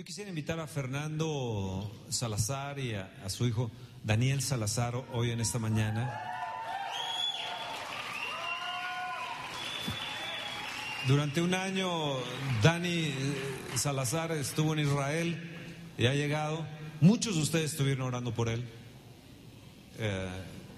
[0.00, 3.70] Yo quisiera invitar a Fernando Salazar y a, su hijo
[4.02, 6.18] Daniel Salazar hoy en esta mañana.
[11.06, 12.14] Durante un año
[12.62, 13.12] Dani eh,
[13.74, 15.38] Salazar estuvo en Israel
[15.98, 16.64] y ha llegado.
[17.02, 18.64] Muchos de ustedes estuvieron orando por él.
[19.98, 20.28] Eh,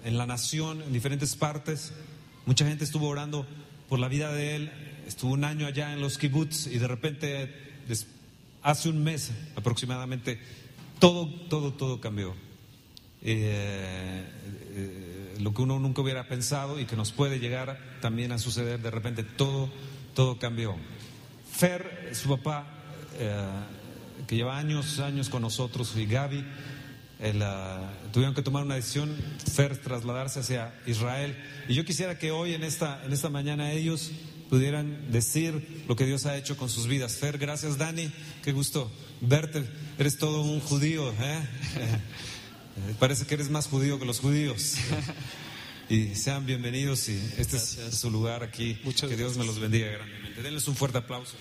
[0.03, 1.93] en la nación, en diferentes partes.
[2.45, 3.47] Mucha gente estuvo orando
[3.87, 4.71] por la vida de él.
[5.07, 7.85] Estuvo un año allá en los kibbutz y de repente,
[8.63, 10.39] hace un mes aproximadamente,
[10.99, 12.33] todo, todo, todo cambió.
[13.21, 14.25] Eh,
[14.75, 18.81] eh, lo que uno nunca hubiera pensado y que nos puede llegar también a suceder,
[18.81, 19.69] de repente todo,
[20.15, 20.75] todo cambió.
[21.51, 22.65] Fer, su papá,
[23.19, 23.45] eh,
[24.27, 26.45] que lleva años, años con nosotros, y Gaby,
[28.11, 29.15] tuvieron que tomar una decisión,
[29.53, 31.37] Fer trasladarse hacia Israel.
[31.69, 34.11] Y yo quisiera que hoy en esta, en esta mañana ellos
[34.53, 37.15] pudieran decir lo que Dios ha hecho con sus vidas.
[37.15, 38.11] Fer, gracias Dani,
[38.43, 39.63] qué gusto verte.
[39.97, 41.39] Eres todo un judío, ¿eh?
[42.99, 44.75] Parece que eres más judío que los judíos.
[45.89, 48.79] Y sean bienvenidos y este es su lugar aquí.
[48.83, 50.43] Muchas que Dios me los bendiga grandemente.
[50.43, 51.33] Denles un fuerte aplauso.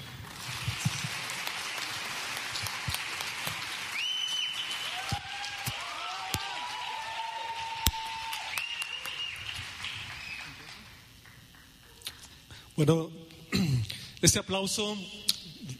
[12.85, 13.13] Bueno,
[14.23, 14.99] este aplauso,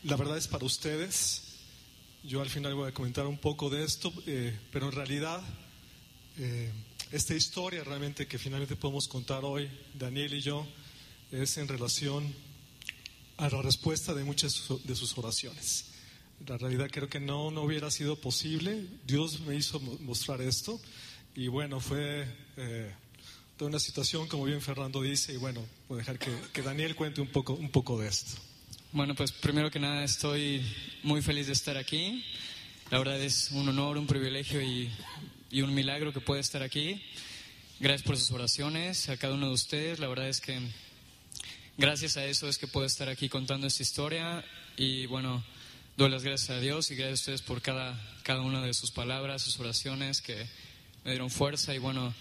[0.05, 1.43] la verdad es para ustedes.
[2.23, 5.43] Yo al final voy a comentar un poco de esto, eh, pero en realidad
[6.39, 6.71] eh,
[7.11, 10.65] esta historia realmente que finalmente podemos contar hoy, Daniel y yo,
[11.33, 12.33] es en relación
[13.37, 15.87] a la respuesta de muchas de sus oraciones.
[16.47, 18.87] La realidad creo que no, no hubiera sido posible.
[19.05, 20.81] Dios me hizo mo- mostrar esto
[21.35, 22.95] y bueno, fue eh,
[23.63, 26.97] toda una situación, como bien Fernando dice, y bueno, voy a dejar que, que Daniel
[26.97, 28.37] cuente un poco, un poco de esto.
[28.91, 30.67] Bueno, pues primero que nada estoy
[31.05, 32.25] muy feliz de estar aquí.
[32.91, 34.91] La verdad es un honor, un privilegio y,
[35.49, 37.01] y un milagro que pueda estar aquí.
[37.79, 40.01] Gracias por sus oraciones, a cada uno de ustedes.
[40.01, 40.59] La verdad es que
[41.79, 44.45] gracias a eso es que puedo estar aquí contando esta historia.
[44.77, 45.45] Y bueno,
[45.97, 48.91] doy las gracias a Dios y gracias a ustedes por cada, cada una de sus
[48.91, 50.49] palabras, sus oraciones que
[51.05, 51.73] me dieron fuerza.
[51.73, 52.13] Y bueno,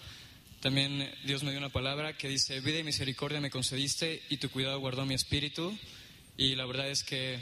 [0.61, 4.51] también Dios me dio una palabra que dice, vida y misericordia me concediste y tu
[4.51, 5.75] cuidado guardó mi espíritu.
[6.37, 7.39] Y la verdad es que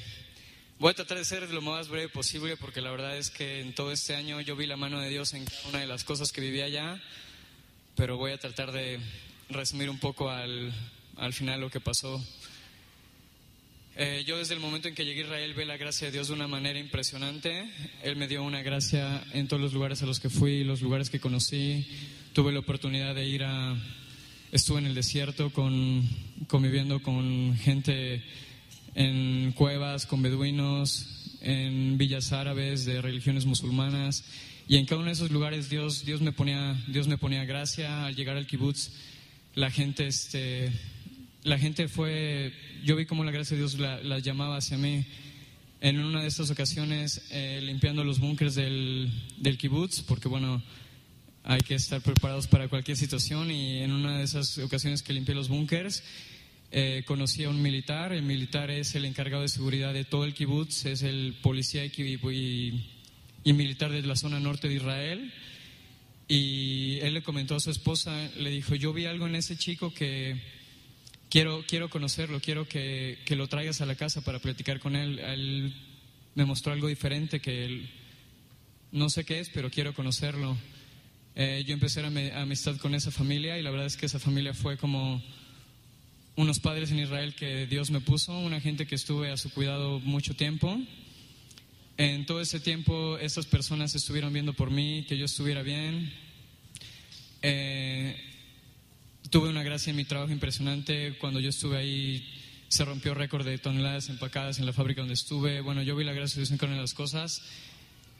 [0.79, 3.75] voy a tratar de ser lo más breve posible porque la verdad es que en
[3.75, 6.31] todo este año yo vi la mano de Dios en cada una de las cosas
[6.31, 7.01] que viví allá,
[7.95, 9.01] pero voy a tratar de
[9.49, 10.73] resumir un poco al,
[11.17, 12.25] al final lo que pasó.
[14.01, 16.29] Eh, yo desde el momento en que llegué a Israel vi la gracia de Dios
[16.29, 17.69] de una manera impresionante.
[18.01, 21.09] Él me dio una gracia en todos los lugares a los que fui, los lugares
[21.09, 21.85] que conocí.
[22.31, 23.75] Tuve la oportunidad de ir a...
[24.53, 26.07] Estuve en el desierto con,
[26.47, 28.23] conviviendo con gente
[28.95, 34.23] en cuevas, con beduinos, en villas árabes de religiones musulmanas.
[34.69, 38.05] Y en cada uno de esos lugares Dios, Dios, me, ponía, Dios me ponía gracia.
[38.05, 38.91] Al llegar al kibutz,
[39.55, 40.71] la gente, este,
[41.43, 45.05] la gente fue, yo vi cómo la gracia de Dios la, la llamaba hacia mí.
[45.81, 50.61] En una de estas ocasiones, eh, limpiando los búnkers del, del kibutz, porque bueno,
[51.43, 55.33] hay que estar preparados para cualquier situación y en una de esas ocasiones que limpié
[55.35, 56.03] los búnkers,
[56.71, 58.11] eh, conocí a un militar.
[58.11, 62.89] El militar es el encargado de seguridad de todo el kibutz, es el policía y-
[63.45, 65.33] y militar de la zona norte de Israel.
[66.27, 69.93] Y él le comentó a su esposa, le dijo, yo vi algo en ese chico
[69.93, 70.58] que
[71.29, 75.19] quiero, quiero conocerlo, quiero que, que lo traigas a la casa para platicar con él.
[75.19, 75.73] Él
[76.35, 77.89] me mostró algo diferente que él,
[78.91, 80.57] no sé qué es, pero quiero conocerlo.
[81.35, 84.19] Eh, yo empecé a mi- amistad con esa familia y la verdad es que esa
[84.19, 85.21] familia fue como
[86.35, 89.99] unos padres en Israel que Dios me puso, una gente que estuve a su cuidado
[89.99, 90.77] mucho tiempo.
[91.97, 96.13] En todo ese tiempo estas personas estuvieron viendo por mí, que yo estuviera bien.
[97.41, 98.15] Eh,
[99.29, 101.17] tuve una gracia en mi trabajo impresionante.
[101.19, 102.27] Cuando yo estuve ahí
[102.67, 105.61] se rompió récord de toneladas empacadas en la fábrica donde estuve.
[105.61, 107.43] Bueno, yo vi la gracia de Dios en las cosas.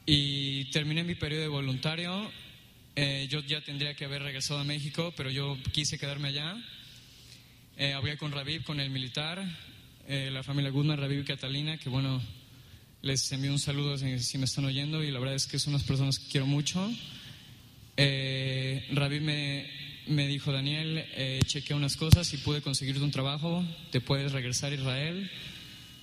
[0.06, 2.30] Y terminé mi periodo de voluntario.
[2.96, 6.56] Eh, yo ya tendría que haber regresado a México, pero yo quise quedarme allá.
[7.76, 9.42] Eh, hablé con Raviv, con el militar,
[10.06, 12.20] eh, la familia Guzmán, Raviv y Catalina, que bueno,
[13.02, 15.86] les envío un saludo si, me están oyendo y la verdad es que son unas
[15.86, 16.92] personas que quiero mucho.
[17.96, 19.79] Eh, Raviv me,
[20.10, 24.72] me dijo, Daniel, eh, chequeé unas cosas y pude conseguirte un trabajo, te puedes regresar
[24.72, 25.30] a Israel,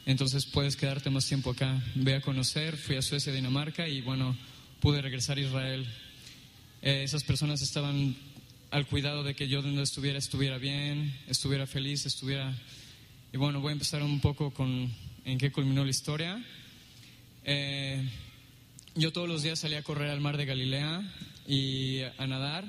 [0.05, 1.83] entonces puedes quedarte más tiempo acá.
[1.95, 4.37] Ve a conocer, fui a Suecia, Dinamarca y bueno,
[4.79, 5.85] pude regresar a Israel.
[6.81, 8.15] Eh, esas personas estaban
[8.71, 12.53] al cuidado de que yo donde estuviera estuviera bien, estuviera feliz, estuviera...
[13.33, 14.89] Y bueno, voy a empezar un poco con
[15.25, 16.41] en qué culminó la historia.
[17.43, 18.01] Eh,
[18.95, 21.01] yo todos los días salía a correr al mar de Galilea
[21.45, 22.63] y a nadar.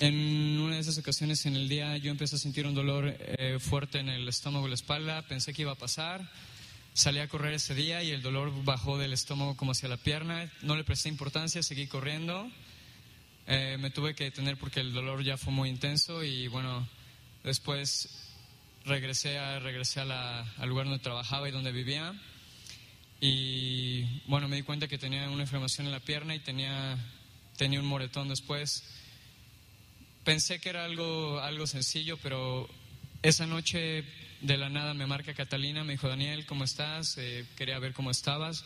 [0.00, 3.58] En una de esas ocasiones en el día yo empecé a sentir un dolor eh,
[3.60, 6.28] fuerte en el estómago y la espalda, pensé que iba a pasar,
[6.94, 10.50] salí a correr ese día y el dolor bajó del estómago como hacia la pierna,
[10.62, 12.50] no le presté importancia, seguí corriendo,
[13.46, 16.88] eh, me tuve que detener porque el dolor ya fue muy intenso y bueno,
[17.44, 18.08] después
[18.84, 22.20] regresé, a, regresé a la, al lugar donde trabajaba y donde vivía.
[23.20, 26.98] Y bueno, me di cuenta que tenía una inflamación en la pierna y tenía,
[27.56, 28.82] tenía un moretón después.
[30.24, 32.66] Pensé que era algo, algo sencillo, pero
[33.22, 34.04] esa noche
[34.40, 37.18] de la nada me marca Catalina, me dijo, Daniel, ¿cómo estás?
[37.18, 38.64] Eh, quería ver cómo estabas.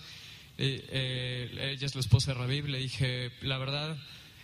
[0.56, 2.66] Eh, ella es la esposa de Rabib.
[2.66, 3.96] Le dije, la verdad,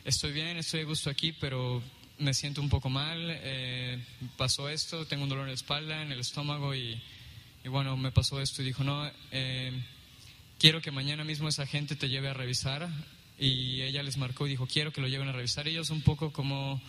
[0.05, 1.81] estoy bien, estoy a gusto aquí, pero
[2.19, 3.29] me siento un poco mal.
[3.31, 4.05] Eh,
[4.37, 7.01] pasó esto, tengo un dolor en la espalda, en el estómago y,
[7.63, 8.61] y bueno, me pasó esto.
[8.61, 9.09] Y dijo, no,
[10.59, 12.89] quiero que mañana mismo esa gente te lleve a revisar.
[13.39, 15.69] Y ella les marcó y dijo, quiero que lo lleven a revisar.
[15.69, 16.83] Ellos un poco como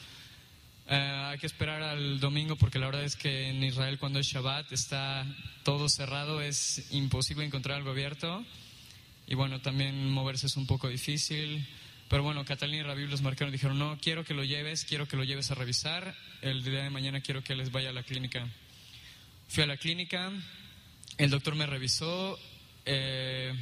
[0.87, 4.27] eh, hay que esperar al domingo porque la verdad es que en Israel cuando es
[4.27, 5.25] Shabbat está
[5.63, 8.45] todo cerrado, es imposible encontrar algo abierto
[9.25, 11.67] y bueno, también moverse es un poco difícil.
[12.07, 15.07] Pero bueno, Catalina y Rabib los marcaron y dijeron, no, quiero que lo lleves, quiero
[15.07, 18.03] que lo lleves a revisar, el día de mañana quiero que les vaya a la
[18.03, 18.47] clínica.
[19.47, 20.31] Fui a la clínica,
[21.17, 22.37] el doctor me revisó,
[22.85, 23.53] eh,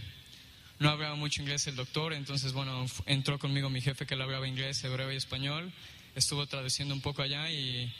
[0.79, 4.45] no hablaba mucho inglés el doctor, entonces bueno, entró conmigo mi jefe que le hablaba
[4.45, 5.71] inglés, hebreo y español
[6.15, 7.91] estuvo traduciendo un poco allá y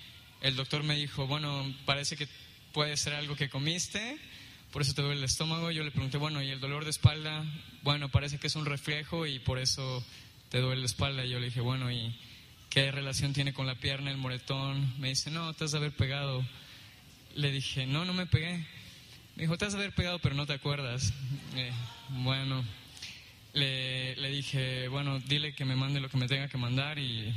[0.42, 2.28] el doctor me dijo, bueno, parece que
[2.74, 4.18] puede ser algo que comiste,
[4.74, 5.70] por eso te duele el estómago.
[5.70, 7.46] Yo le pregunté, bueno, ¿y el dolor de espalda?
[7.84, 10.04] Bueno, parece que es un reflejo y por eso
[10.50, 11.24] te duele la espalda.
[11.24, 12.12] Y yo le dije, bueno, ¿y
[12.72, 15.00] qué relación tiene con la pierna, el moretón?
[15.00, 16.44] Me dice, no, te has de haber pegado.
[17.36, 18.66] Le dije, no, no me pegué.
[19.36, 21.14] Me dijo, te has de haber pegado, pero no te acuerdas.
[21.56, 21.72] Eh,
[22.10, 22.64] bueno,
[23.54, 27.32] le, le dije, bueno, dile que me mande lo que me tenga que mandar y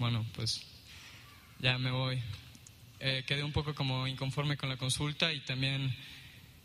[0.00, 0.62] bueno, pues
[1.58, 2.18] ya me voy.
[3.00, 5.94] Eh, quedé un poco como inconforme con la consulta y también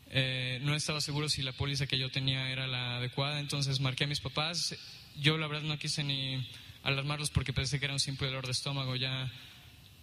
[0.09, 4.05] eh, no estaba seguro si la póliza que yo tenía era la adecuada, entonces marqué
[4.05, 4.73] a mis papás.
[5.19, 6.47] Yo la verdad no quise ni
[6.83, 9.29] alarmarlos porque pensé que era un simple dolor de estómago, ya,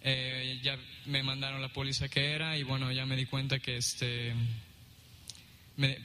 [0.03, 0.77] eh, ya
[1.07, 4.35] me mandaron la póliza que era y bueno, ya me di cuenta que este...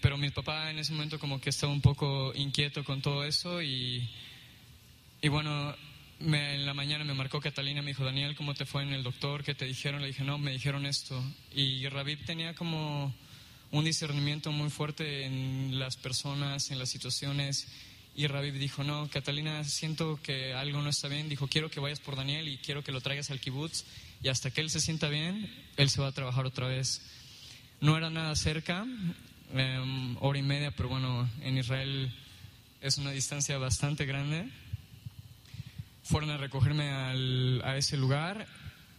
[0.01, 3.61] pero mi papá en ese momento como que estaba un poco inquieto con todo eso
[3.61, 4.09] y,
[5.21, 5.77] y bueno,
[6.21, 9.03] me, en la mañana me marcó Catalina, me dijo, Daniel, ¿cómo te fue en el
[9.03, 9.45] doctor?
[9.45, 10.01] ¿Qué te dijeron?
[10.01, 11.23] Le dije, no, me dijeron esto.
[11.55, 13.15] Y Rabib tenía como
[13.71, 17.69] un discernimiento muy fuerte en las personas, en las situaciones.
[18.17, 21.29] Y Rabib dijo, no, Catalina, siento que algo no está bien.
[21.29, 23.85] Dijo, quiero que vayas por Daniel y quiero que lo traigas al kibutz.
[24.23, 27.01] Y hasta que él se sienta bien, él se va a trabajar otra vez.
[27.81, 28.85] No era nada cerca,
[29.55, 32.13] em, hora y media, pero bueno, en Israel
[32.81, 34.51] es una distancia bastante grande
[36.09, 38.47] fueron a recogerme al, a ese lugar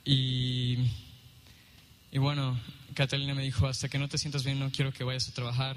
[0.06, 0.78] y,
[2.12, 2.60] y bueno,
[2.94, 5.76] Catalina me dijo, hasta que no te sientas bien no quiero que vayas a trabajar.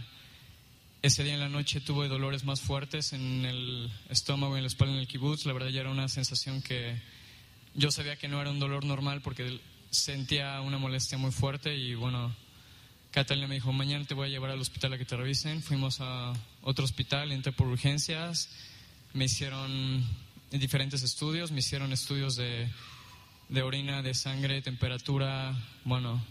[1.01, 4.69] Ese día en la noche tuve dolores más fuertes en el estómago y en la
[4.69, 5.47] espalda en el kibutz.
[5.47, 7.01] La verdad ya era una sensación que
[7.75, 9.59] yo sabía que no era un dolor normal porque
[9.89, 12.37] sentía una molestia muy fuerte y bueno,
[13.11, 15.63] Catalina me dijo, mañana te voy a llevar al hospital a que te revisen.
[15.63, 18.51] Fuimos a otro hospital, entré por urgencias,
[19.15, 20.07] me hicieron
[20.61, 22.69] diferentes estudios, me hicieron estudios de,
[23.49, 25.55] de orina, de sangre, temperatura,
[25.85, 26.23] bueno,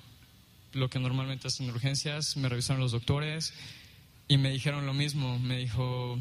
[0.74, 3.54] lo que normalmente hacen en urgencias, me revisaron los doctores
[4.28, 6.20] y me dijeron lo mismo, me dijo,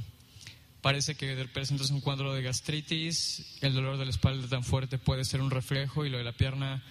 [0.80, 5.24] parece que presentas un cuadro de gastritis, el dolor de la espalda tan fuerte puede
[5.24, 6.82] ser un reflejo y lo de la pierna,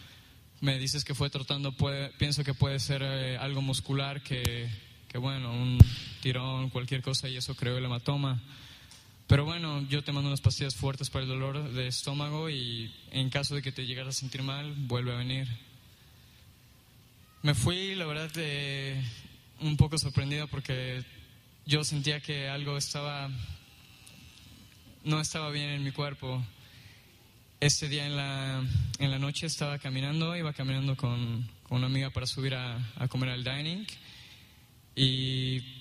[0.61, 4.69] me dices que fue tratando, puede, pienso que puede ser eh, algo muscular, que,
[5.07, 5.77] que bueno, un
[6.21, 8.41] tirón, cualquier cosa y eso creó el hematoma.
[9.29, 13.29] Pero bueno, yo te mando unas pastillas fuertes para el dolor de estómago y en
[13.29, 15.47] caso de que te llegaras a sentir mal, vuelve a venir.
[17.43, 18.31] Me fui, la verdad,
[19.61, 21.03] un poco sorprendido porque
[21.67, 23.29] yo sentía que algo estaba,
[25.03, 26.43] no estaba bien en mi cuerpo.
[27.59, 28.63] Ese día en la,
[28.97, 33.07] en la noche estaba caminando, iba caminando con, con una amiga para subir a, a
[33.07, 33.85] comer al dining
[34.95, 35.78] y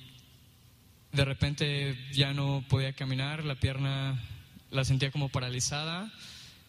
[1.13, 4.23] de repente ya no podía caminar, la pierna
[4.71, 6.13] la sentía como paralizada,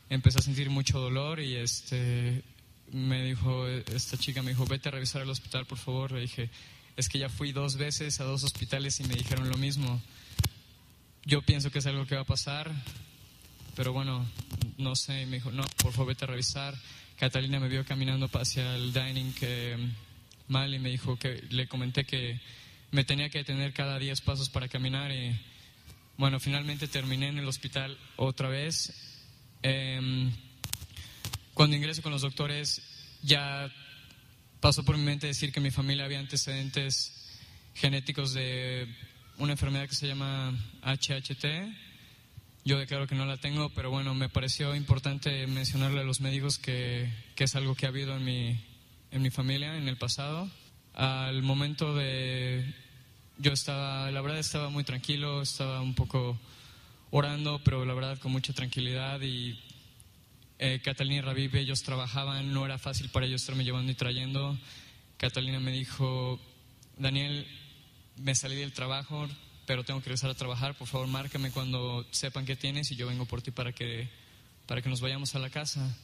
[0.09, 2.43] empecé a sentir mucho dolor y este
[2.91, 6.11] me dijo, esta chica me dijo, vete a revisar el hospital, por favor.
[6.11, 6.49] Le dije,
[6.97, 10.01] es que ya fui dos veces a dos hospitales y me dijeron lo mismo.
[11.25, 12.71] Yo pienso que es algo que va a pasar,
[13.75, 14.25] pero bueno,
[14.77, 15.25] no sé.
[15.25, 16.75] Me dijo, no, por favor, vete a revisar.
[17.17, 19.77] Catalina me vio caminando hacia el dining que,
[20.47, 22.39] mal y me dijo que le comenté que
[22.91, 25.39] me tenía que detener cada 10 pasos para caminar y
[26.17, 28.91] Bueno, finalmente terminé en el hospital otra vez.
[29.61, 30.29] Em,
[31.53, 32.81] cuando ingreso con los doctores,
[33.21, 33.73] ya
[34.59, 37.37] pasó por mi mente decir que mi familia había antecedentes
[37.73, 38.93] genéticos de
[39.37, 40.53] una enfermedad que se llama
[40.83, 41.45] HHT.
[42.65, 46.57] Yo declaro que no la tengo, pero bueno, me pareció importante mencionarle a los médicos
[46.57, 48.59] que, que es algo que ha habido en mi,
[49.11, 50.51] en mi familia en el pasado.
[50.99, 52.75] Al momento de...
[53.37, 56.37] Yo estaba, la verdad estaba muy tranquilo, estaba un poco
[57.09, 59.57] orando, pero la verdad con mucha tranquilidad y
[60.57, 64.57] eh, Catalina y Raviv, ellos trabajaban, no era fácil para ellos estarme llevando y trayendo.
[65.15, 66.37] Catalina me dijo,
[66.97, 67.47] Daniel,
[68.17, 69.25] me salí del trabajo,
[69.65, 73.07] pero tengo que regresar a trabajar, por favor márcame cuando sepan qué tienes y yo
[73.07, 74.09] vengo por ti para que,
[74.65, 75.95] para que nos vayamos a la casa.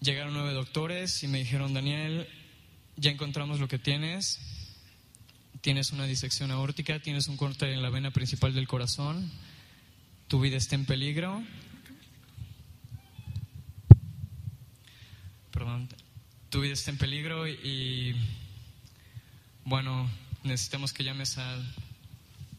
[0.00, 2.26] Llegaron nueve doctores y me dijeron, Daniel,
[3.00, 4.38] ya encontramos lo que tienes,
[5.62, 9.30] tienes una disección aórtica, tienes un corte en la vena principal del corazón,
[10.28, 11.42] tu vida está en peligro.
[15.50, 15.88] Perdón,
[16.50, 18.14] tu vida está en peligro y,
[19.64, 20.08] bueno,
[20.44, 21.58] necesitamos que llames a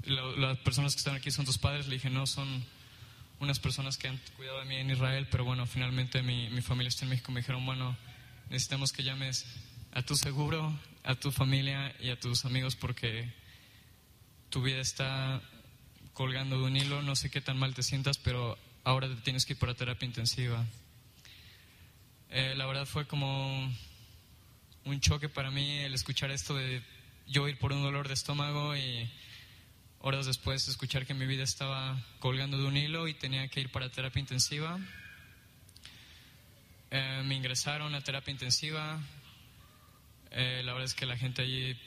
[0.08, 1.88] las personas que están aquí son tus padres.
[1.88, 2.66] Le dije, no, son
[3.40, 6.90] unas personas que han cuidado de mí en Israel, pero bueno, finalmente mi, mi familia
[6.90, 7.32] está en México.
[7.32, 7.96] Me dijeron, bueno,
[8.50, 9.46] necesitamos que llames
[9.94, 13.32] a tu seguro, a tu familia y a tus amigos porque
[14.50, 15.42] tu vida está
[16.14, 17.02] colgando de un hilo.
[17.02, 20.06] No sé qué tan mal te sientas, pero ahora te tienes que ir para terapia
[20.06, 20.66] intensiva.
[22.30, 23.70] Eh, la verdad fue como
[24.86, 26.82] un choque para mí el escuchar esto de
[27.28, 29.10] yo ir por un dolor de estómago y
[30.00, 33.72] horas después escuchar que mi vida estaba colgando de un hilo y tenía que ir
[33.72, 34.80] para terapia intensiva.
[36.90, 39.00] Eh, me ingresaron a terapia intensiva.
[40.32, 41.78] Eh, la verdad es que la gente allí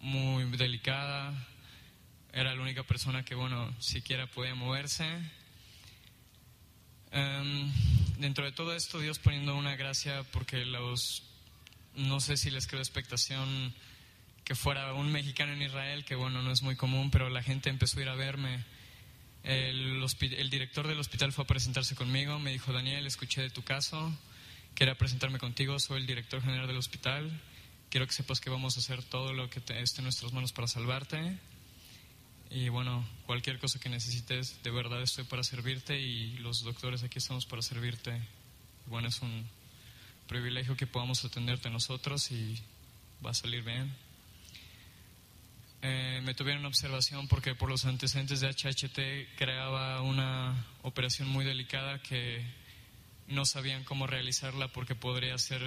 [0.00, 1.34] muy delicada.
[2.32, 5.06] Era la única persona que, bueno, siquiera podía moverse.
[7.10, 7.72] Em,
[8.18, 11.22] dentro de todo esto, Dios poniendo una gracia porque los,
[11.94, 13.74] no sé si les creo expectación
[14.44, 17.68] que fuera un mexicano en Israel, que bueno, no es muy común, pero la gente
[17.68, 18.64] empezó a ir a verme.
[19.42, 23.62] El, el director del hospital fue a presentarse conmigo, me dijo, Daniel, escuché de tu
[23.62, 24.16] caso,
[24.74, 27.30] quería presentarme contigo, soy el director general del hospital,
[27.90, 30.68] quiero que sepas que vamos a hacer todo lo que esté en nuestras manos para
[30.68, 31.38] salvarte.
[32.50, 37.18] Y bueno, cualquier cosa que necesites, de verdad estoy para servirte y los doctores aquí
[37.18, 38.22] estamos para servirte.
[38.86, 39.46] Bueno, es un
[40.26, 42.58] privilegio que podamos atenderte nosotros y
[43.24, 43.94] va a salir bien.
[45.80, 52.02] Eh, me tuvieron observación porque por los antecedentes de HHT creaba una operación muy delicada
[52.02, 52.44] que
[53.28, 55.62] no sabían cómo realizarla porque podría ser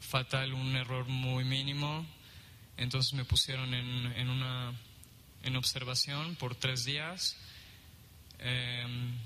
[0.00, 2.06] fatal un error muy mínimo.
[2.76, 4.74] Entonces me pusieron en, en una
[5.42, 7.36] en observación por tres días.
[8.38, 9.16] Em,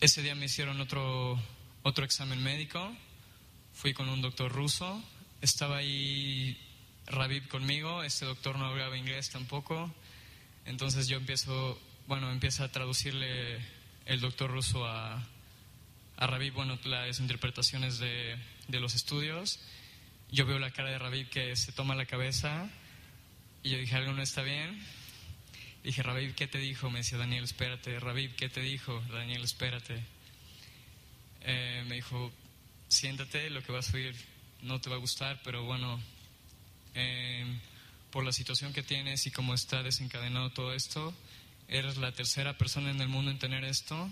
[0.00, 1.40] ese día me hicieron otro,
[1.82, 2.94] otro examen médico.
[3.72, 5.02] Fui con un doctor ruso.
[5.40, 6.58] Estaba ahí
[7.06, 8.02] Rabib conmigo.
[8.02, 9.92] Este doctor no hablaba inglés tampoco.
[10.64, 13.58] Entonces yo empiezo, bueno, empieza a traducirle
[14.06, 15.22] el doctor ruso a,
[16.16, 18.36] a Rabib, bueno, las interpretaciones de,
[18.68, 19.60] de los estudios.
[20.30, 22.70] Yo veo la cara de Rabib que se toma la cabeza
[23.62, 24.78] y yo dije, algo no está bien.
[25.82, 26.90] Dije, Rabib, ¿qué te dijo?
[26.90, 27.98] Me decía Daniel, espérate.
[27.98, 29.02] Rabib, ¿qué te dijo?
[29.10, 30.02] Daniel, espérate.
[31.42, 32.32] Eh, me dijo,
[32.88, 34.14] siéntate, lo que vas a oír
[34.62, 36.00] no te va a gustar, pero bueno,
[36.94, 37.60] em,
[38.10, 41.14] por la situación que tienes y cómo está desencadenado todo esto,
[41.68, 44.10] eres la tercera persona en el mundo en tener esto.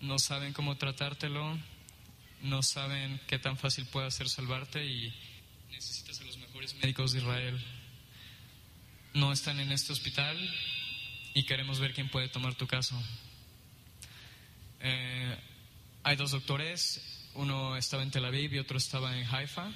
[0.00, 1.58] No saben cómo tratártelo,
[2.42, 5.12] no saben qué tan fácil puede ser salvarte y
[5.70, 7.58] necesitas a los mejores médicos de Israel
[9.14, 10.36] no están en este hospital
[11.34, 13.00] y queremos ver quién puede tomar tu caso.
[14.80, 15.36] Eh,
[16.02, 19.72] hay dos doctores, uno estaba en Tel Aviv y otro estaba en Haifa.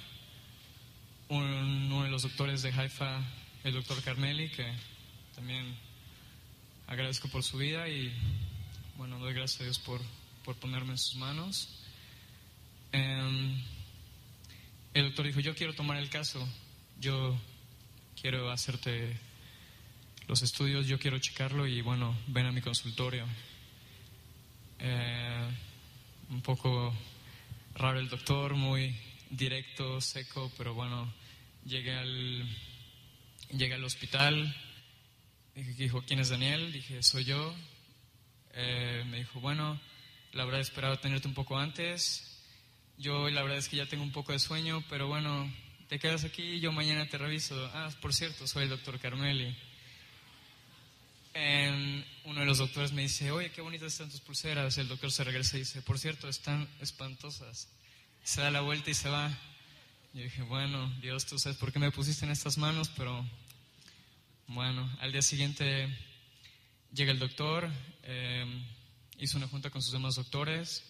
[1.29, 3.21] uno de los doctores de Haifa,
[3.63, 4.71] el doctor Carmeli, que
[5.35, 5.75] también
[6.87, 8.13] agradezco por su vida y
[9.03, 9.99] bueno, doy gracias a Dios por,
[10.45, 11.67] por ponerme en sus manos.
[12.93, 13.61] Em,
[14.93, 16.47] el doctor dijo, yo quiero tomar el caso,
[17.01, 17.37] yo
[18.21, 19.19] quiero hacerte
[20.29, 23.25] los estudios, yo quiero checarlo y bueno, ven a mi consultorio.
[24.79, 25.49] Eh,
[26.29, 26.93] un poco
[27.75, 28.95] raro el doctor, muy
[29.29, 31.13] directo, seco, pero bueno,
[31.65, 32.47] llegué al,
[33.51, 34.55] llegué al hospital,
[35.77, 36.71] dijo, ¿quién es Daniel?
[36.71, 37.53] Dije, soy yo.
[38.53, 39.79] Eh, me dijo, bueno,
[40.31, 42.39] la verdad esperaba tenerte un poco antes.
[42.97, 45.51] Yo la verdad es que ya tengo un poco de sueño, pero bueno,
[45.87, 47.55] te quedas aquí y yo mañana te reviso.
[47.73, 49.55] Ah, por cierto, soy el doctor Carmeli.
[51.35, 54.77] em, uno de los doctores me dice, oye, qué bonitas están tus pulseras.
[54.77, 57.67] El doctor se regresa y dice, por cierto, están espantosas.
[58.23, 59.29] Se da la vuelta y se va.
[60.13, 63.25] Yo dije, bueno, Dios, tú sabes por qué me pusiste en estas manos, pero
[64.47, 65.89] bueno, al día siguiente
[66.93, 67.69] llega el doctor,
[68.03, 68.63] em,
[69.17, 70.83] hizo una junta con sus demás doctores.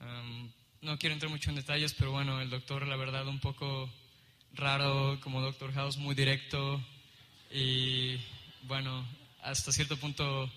[0.00, 0.50] Em,
[0.82, 3.90] no quiero entrar mucho en detalles, pero bueno, el doctor, la verdad, un poco
[4.52, 6.80] raro, como Doctor House, muy directo
[7.50, 8.16] y
[8.62, 9.06] bueno,
[9.42, 10.50] hasta cierto punto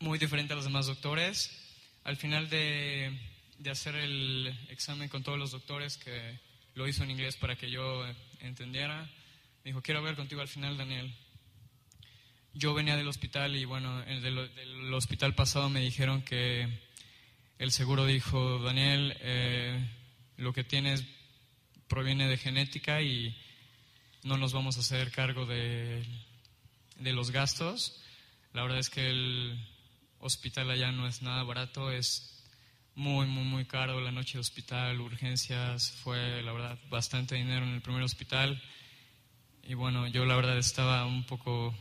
[0.00, 1.50] muy diferente a los demás doctores.
[2.04, 3.18] Al final de,
[3.58, 6.38] de hacer el examen con todos los doctores, que
[6.74, 8.04] lo hizo en inglés para que yo
[8.40, 9.02] entendiera,
[9.64, 11.14] me dijo, quiero hablar contigo al final, Daniel.
[12.52, 16.68] Yo venía del hospital y bueno, del, del hospital pasado me dijeron que
[17.58, 19.88] el seguro dijo, Daniel, eh,
[20.36, 21.04] lo que tienes
[21.86, 23.36] proviene de genética y
[24.24, 26.04] no nos vamos a hacer cargo de,
[26.96, 28.02] de los gastos.
[28.52, 29.64] La verdad es que el
[30.18, 32.44] hospital allá no es nada barato, es
[32.96, 37.74] muy, muy, muy caro la noche de hospital, urgencias, fue la verdad bastante dinero en
[37.74, 38.60] el primer hospital.
[39.62, 41.74] Y bueno, yo la verdad estaba un poco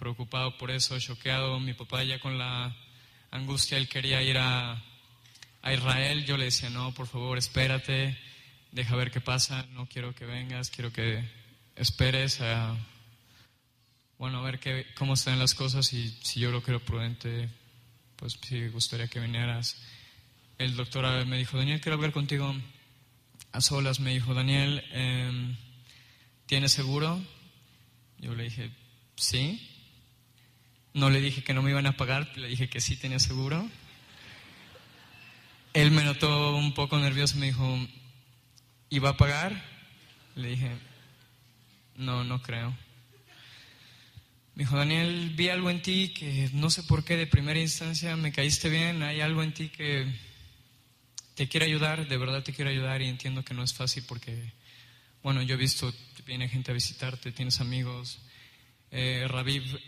[0.00, 1.60] preocupado por eso, choqueado.
[1.60, 2.74] Mi papá ya con la
[3.30, 4.82] angustia, él quería ir a,
[5.62, 6.24] a Israel.
[6.24, 8.18] Yo le decía, no, por favor, espérate,
[8.72, 11.22] deja ver qué pasa, no quiero que vengas, quiero que
[11.76, 12.40] esperes
[14.20, 17.48] bueno, a ver qué, cómo están las cosas y si yo lo creo prudente,
[18.16, 19.82] pues sí, gustaría que vinieras.
[20.58, 22.54] El doctor me dijo, Daniel, quiero hablar contigo
[23.52, 23.98] a solas.
[23.98, 25.56] Me dijo, Daniel, eh,
[26.44, 27.18] ¿tienes seguro?
[28.18, 28.70] Yo le dije,
[29.16, 29.69] sí.
[30.92, 33.68] No le dije que no me iban a pagar, le dije que sí tenía seguro.
[35.72, 37.78] Él me notó un poco nervioso, me dijo,
[38.88, 39.64] ¿iba a pagar?
[40.34, 40.70] Le dije,
[41.94, 42.76] no, no creo.
[44.54, 48.16] Me dijo, Daniel, vi algo en ti que no sé por qué de primera instancia
[48.16, 50.06] me caíste bien, hay algo en ti que
[51.34, 54.52] te quiere ayudar, de verdad te quiero ayudar y entiendo que no es fácil porque,
[55.22, 55.94] bueno, yo he visto,
[56.26, 58.18] viene gente a visitarte, tienes amigos.
[58.90, 59.78] Eh, Raviv,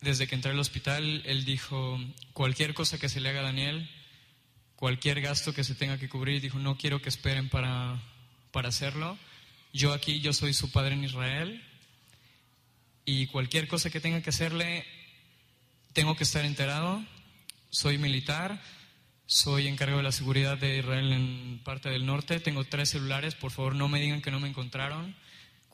[0.00, 1.98] desde que entré al hospital, él dijo,
[2.32, 3.88] cualquier cosa que se le haga a Daniel,
[4.76, 8.00] cualquier gasto que se tenga que cubrir, dijo, no quiero que esperen para,
[8.52, 9.18] para hacerlo.
[9.72, 11.62] Yo aquí, yo soy su padre en Israel
[13.04, 14.84] y cualquier cosa que tenga que hacerle,
[15.92, 17.04] tengo que estar enterado.
[17.70, 18.60] Soy militar,
[19.26, 23.50] soy encargado de la seguridad de Israel en parte del norte, tengo tres celulares, por
[23.50, 25.16] favor no me digan que no me encontraron.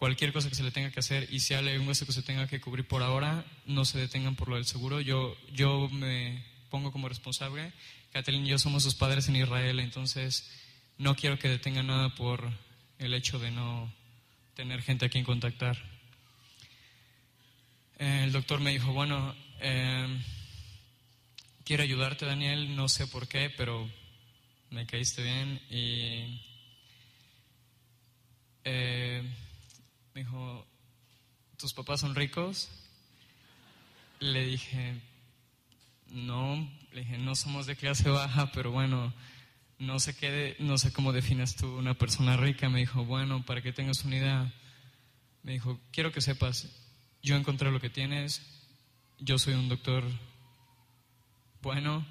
[0.03, 2.23] Cualquier cosa que se le tenga que hacer y si hay un gasto que se
[2.23, 5.01] tenga que cubrir por ahora, no se detengan por lo del seguro.
[5.01, 7.73] Yo, yo me pongo como responsable.
[8.13, 10.51] Kathleen y yo somos sus padres en Israel, entonces
[10.99, 12.51] no quiero que detengan nada por
[12.99, 13.93] el hecho de no
[14.55, 15.79] tener gente a quien contactar.
[18.01, 20.21] Eh, el doctor me dijo, bueno, eh,
[21.65, 23.89] quiero ayudarte Daniel, no sé por qué, pero
[24.69, 26.43] me caíste bien y
[28.65, 29.23] eh,
[30.15, 30.67] me dijo,
[31.57, 32.69] ¿tus papás son ricos?
[34.21, 35.01] Le dije,
[36.09, 39.13] no, le dije, no somos de clase baja, pero bueno,
[39.79, 42.69] no sé qué, no sé cómo defines tú una persona rica.
[42.69, 44.53] Me dijo, bueno, para que tengas una idea,
[45.43, 46.69] me dijo, quiero que sepas,
[47.23, 48.43] yo encontré lo que tienes,
[49.19, 50.05] yo soy un doctor
[51.63, 52.05] bueno,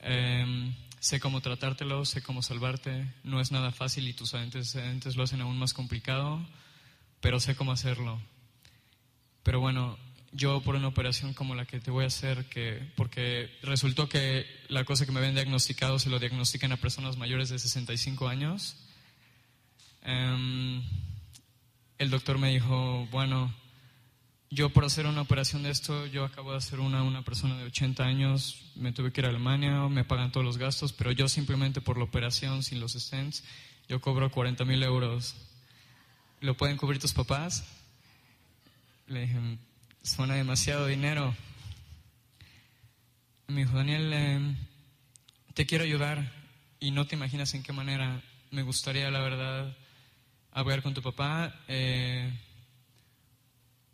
[0.00, 5.24] eh, sé cómo tratártelo, sé cómo salvarte, no es nada fácil y tus antecedentes lo
[5.24, 6.40] hacen aún más complicado,
[7.20, 8.20] pero sé cómo hacerlo.
[9.42, 9.98] Pero bueno,
[10.32, 14.46] yo por una operación como la que te voy a hacer, que, porque resultó que
[14.68, 18.76] la cosa que me habían diagnosticado se lo diagnostican a personas mayores de 65 años.
[20.06, 20.82] Um,
[21.98, 23.52] el doctor me dijo, bueno,
[24.48, 27.64] yo por hacer una operación de esto, yo acabo de hacer una una persona de
[27.64, 31.28] 80 años, me tuve que ir a Alemania, me pagan todos los gastos, pero yo
[31.28, 33.44] simplemente por la operación, sin los stents,
[33.88, 35.34] yo cobro 40 mil euros.
[36.40, 37.64] ¿Lo pueden cubrir tus papás?
[39.08, 39.58] Le dije,
[40.02, 41.36] suena demasiado dinero.
[43.48, 44.56] Me dijo, Daniel, eh,
[45.52, 46.32] te quiero ayudar
[46.80, 48.22] y no te imaginas en qué manera.
[48.50, 49.76] Me gustaría, la verdad,
[50.52, 51.60] hablar con tu papá.
[51.68, 52.32] Eh,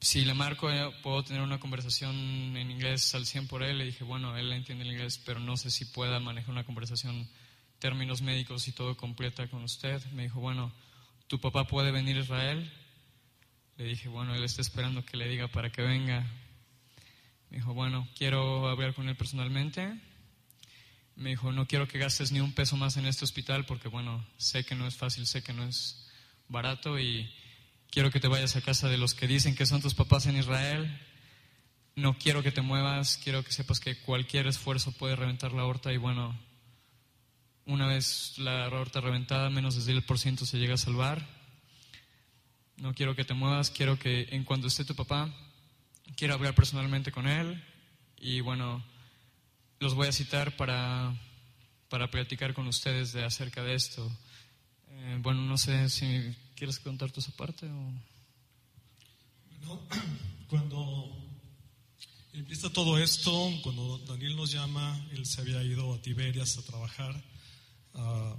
[0.01, 2.15] si le marco, eh, puedo tener una conversación
[2.57, 3.79] en inglés al 100 por él.
[3.79, 7.29] Le dije, bueno, él entiende el inglés, pero no sé si pueda manejar una conversación,
[7.81, 10.01] términos médicos y todo completa con usted.
[10.13, 10.73] Me dijo, bueno,
[11.27, 12.73] ¿tu papá puede venir a Israel?
[13.77, 16.27] Le dije, bueno, él está esperando que le diga para que venga.
[17.51, 20.01] Me dijo, bueno, quiero hablar con él personalmente.
[21.15, 24.25] Me dijo, no quiero que gastes ni un peso más en este hospital porque, bueno,
[24.37, 26.09] sé que no es fácil, sé que no es
[26.49, 27.31] barato y
[27.91, 30.37] quiero que te vayas a casa de los que dicen que son tus papás en
[30.37, 31.01] Israel.
[31.95, 35.93] no quiero que te muevas, quiero que sepas que cualquier esfuerzo puede reventar la aorta
[35.93, 36.39] y bueno,
[37.67, 41.27] una vez la aorta reventada, menos del 10% se llega a salvar.
[42.79, 45.35] No quiero que te muevas, quiero que en cuanto esté tu papá,
[46.17, 47.63] quiero hablar personalmente con él
[48.19, 48.83] y bueno,
[49.81, 51.15] los voy a citar para,
[51.89, 54.11] para platicar con ustedes de acerca de esto.
[54.91, 57.93] Eh, bueno, no sé si quieres contar tu esa parte o...
[59.51, 59.81] Bueno,
[60.49, 61.27] cuando
[62.37, 67.19] Empieza todo esto cuando Daniel nos llama, él se había ido a Tiberias a trabajar.
[67.97, 68.37] Uh,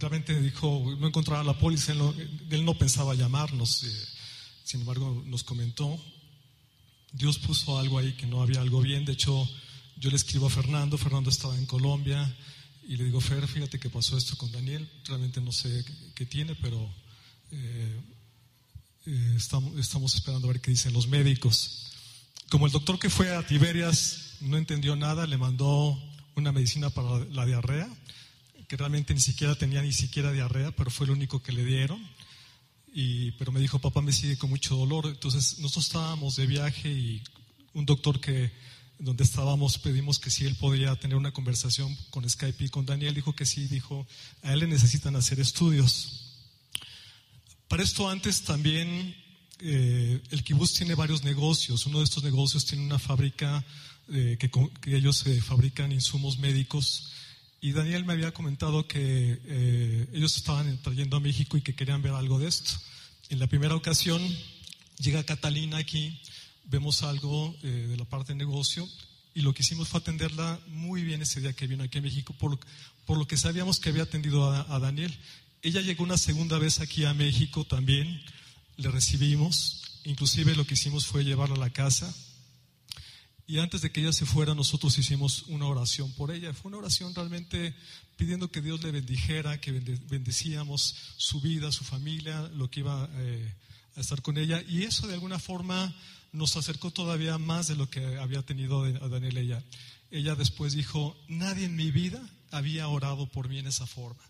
[0.00, 4.06] realmente dijo, no encontraba la póliza, él no, pensaba llamarnos, eh,
[4.64, 6.02] sin embargo nos comentó,
[7.12, 9.48] Dios puso algo ahí que no había algo bien, de hecho
[9.96, 12.34] yo le escribo a Fernando, Fernando estaba en Colombia
[12.88, 16.54] y le digo, Fer, fíjate que pasó esto con Daniel, realmente no sé qué, tiene,
[16.54, 16.90] pero
[17.50, 18.00] eh,
[19.04, 21.92] eh, estamos, estamos esperando a ver qué dicen los médicos.
[22.48, 25.96] Como el doctor que fue a Tiberias no entendió nada, le mandó
[26.36, 27.88] una medicina para la diarrea,
[28.68, 32.00] que realmente ni siquiera tenía ni siquiera diarrea, pero fue lo único que le dieron.
[32.92, 35.06] Y, pero me dijo, papá me sigue con mucho dolor.
[35.06, 37.22] Entonces nosotros estábamos de viaje y
[37.74, 38.50] un doctor que
[38.98, 43.14] donde estábamos pedimos que si él podía tener una conversación con Skype y con Daniel,
[43.14, 44.06] dijo que sí, dijo,
[44.42, 46.26] a él le necesitan hacer estudios.
[47.66, 49.16] Para esto antes también
[49.60, 51.86] eh, el kibutz tiene varios negocios.
[51.86, 53.64] Uno de estos negocios tiene una fábrica
[54.12, 57.12] eh, que, ellos eh, fabrican insumos médicos.
[57.60, 59.38] Y Daniel me había comentado que
[60.14, 62.72] ellos estaban trayendo a México y que querían ver algo de esto.
[63.28, 64.22] En la primera ocasión
[64.98, 66.18] llega Catalina aquí,
[66.64, 68.88] vemos algo de la parte de negocio
[69.34, 72.32] y lo que hicimos fue atenderla muy bien ese día que vino aquí a México,
[72.38, 72.58] por,
[73.04, 75.14] por lo que sabíamos que había atendido a, a Daniel.
[75.60, 78.22] Ella llegó una segunda vez aquí a México también
[78.80, 82.14] le recibimos, inclusive lo que hicimos fue llevarla a la casa.
[83.50, 86.54] Y antes de que ella se fuera, nosotros hicimos una oración por ella.
[86.54, 87.74] Fue una oración realmente
[88.16, 93.52] pidiendo que Dios le bendijera, que bendecíamos su vida, su familia, lo que iba eh,
[93.96, 94.62] a estar con ella.
[94.68, 95.92] Y eso de alguna forma
[96.30, 99.64] nos acercó todavía más de lo que había tenido a Daniel ella.
[100.12, 104.22] Ella después dijo, nadie en mi vida había orado por mí en esa forma.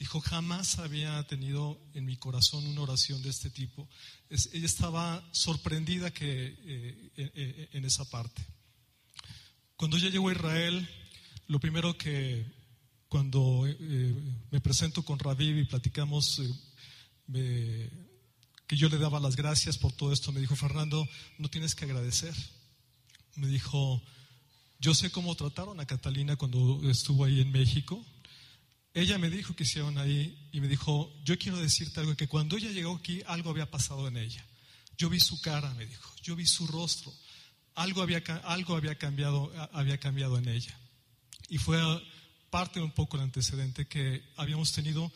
[0.00, 3.88] Dijo, jamás había tenido en mi corazón una oración de este tipo.
[4.30, 8.42] ella estaba sorprendida que, eh, eh, eh, en esa parte.
[9.76, 10.88] Cuando yo llego a Israel,
[11.48, 12.44] lo primero que
[13.08, 13.66] cuando
[14.50, 16.40] me presento con Raviv y platicamos,
[17.26, 21.06] que yo le daba las gracias por todo esto, me dijo, Fernando,
[21.38, 22.34] no tienes que agradecer.
[23.36, 24.02] Me dijo,
[24.78, 28.04] yo sé cómo trataron a Catalina cuando estuvo ahí en México
[28.94, 32.56] ella me dijo que hicieron ahí y me dijo, yo quiero decirte algo, que cuando
[32.56, 34.46] ella llegó aquí algo había pasado en ella.
[34.96, 37.12] Yo vi su cara, me dijo, yo vi su rostro,
[37.74, 40.78] algo había, algo había, cambiado, había cambiado en ella.
[41.48, 41.78] Y fue
[42.50, 45.10] parte un poco el antecedente que habíamos tenido,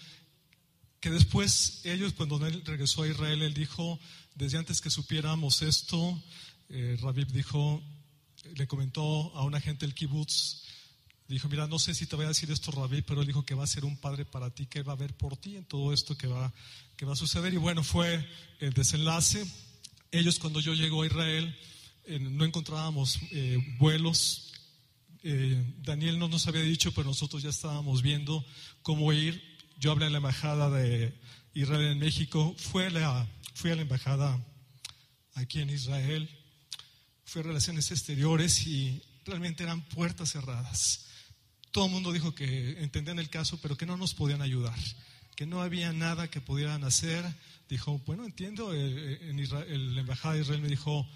[1.00, 3.98] que después ellos, cuando él regresó a Israel, él dijo,
[4.34, 6.20] desde antes que supiéramos esto,
[6.68, 7.82] eh, Rabib dijo,
[8.56, 10.64] le comentó a una gente del kibbutz,
[11.28, 13.54] Dijo, mira, no sé si te voy a decir esto, Rabí, pero él dijo que
[13.54, 15.92] va a ser un padre para ti, que va a ver por ti en todo
[15.92, 16.54] esto que va,
[16.96, 17.52] que va a suceder.
[17.52, 18.26] Y bueno, fue
[18.60, 19.46] el desenlace.
[20.10, 21.54] Ellos cuando yo llego a Israel
[22.20, 24.52] no encontrábamos eh, vuelos.
[25.22, 28.44] Eh, Daniel no nos había dicho, pero nosotros ya estábamos viendo
[28.82, 29.42] cómo ir.
[29.78, 31.12] Yo hablé en la embajada de
[31.54, 32.54] Israel en México.
[32.58, 34.44] Fue la, fui a la embajada
[35.34, 36.28] aquí en Israel.
[37.24, 41.08] Fue a Relaciones Exteriores y realmente eran puertas cerradas
[41.70, 44.76] todo el mundo dijo que entendían el caso, pero que no nos podían ayudar,
[45.36, 47.24] que no había nada que pudieran hacer.
[47.68, 51.06] Dijo, bueno, entiendo, eh, en Israel, la embajada de Israel me dijo,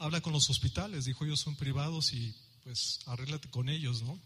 [0.00, 2.34] habla con los hospitales, dijo, ellos son privados y
[2.64, 4.18] pues arréglate con ellos, ¿no?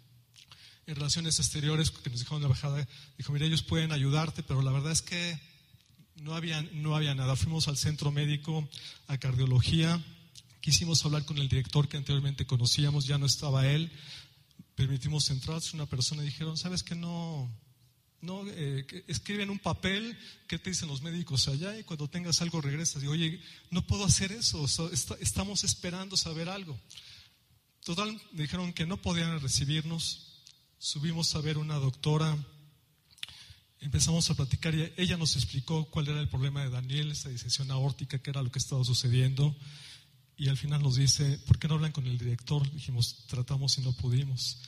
[0.86, 2.86] En relaciones exteriores, que nos dijo la embajada,
[3.18, 5.38] dijo, mira, ellos pueden ayudarte, pero la verdad es que
[6.16, 7.36] no había, no había nada.
[7.36, 8.68] Fuimos al centro médico,
[9.08, 10.02] a cardiología,
[10.60, 13.90] quisimos hablar con el director que anteriormente conocíamos, ya no estaba él,
[14.76, 17.50] permitimos entrar una persona y dijeron, ¿sabes que no?
[18.24, 20.16] No, eh, escriben un papel,
[20.48, 21.78] ¿qué te dicen los médicos allá?
[21.78, 23.02] Y cuando tengas algo regresas.
[23.02, 23.38] Digo, oye,
[23.70, 24.64] no puedo hacer eso,
[25.20, 26.80] estamos esperando saber algo.
[27.84, 30.40] Total, dijeron que no podían recibirnos.
[30.78, 32.34] Subimos a ver una doctora,
[33.80, 37.70] empezamos a platicar y ella nos explicó cuál era el problema de Daniel, esta disección
[37.70, 39.54] aórtica, qué era lo que estaba sucediendo.
[40.38, 42.70] Y al final nos dice, ¿por qué no hablan con el director?
[42.72, 44.62] Dijimos, tratamos y no pudimos.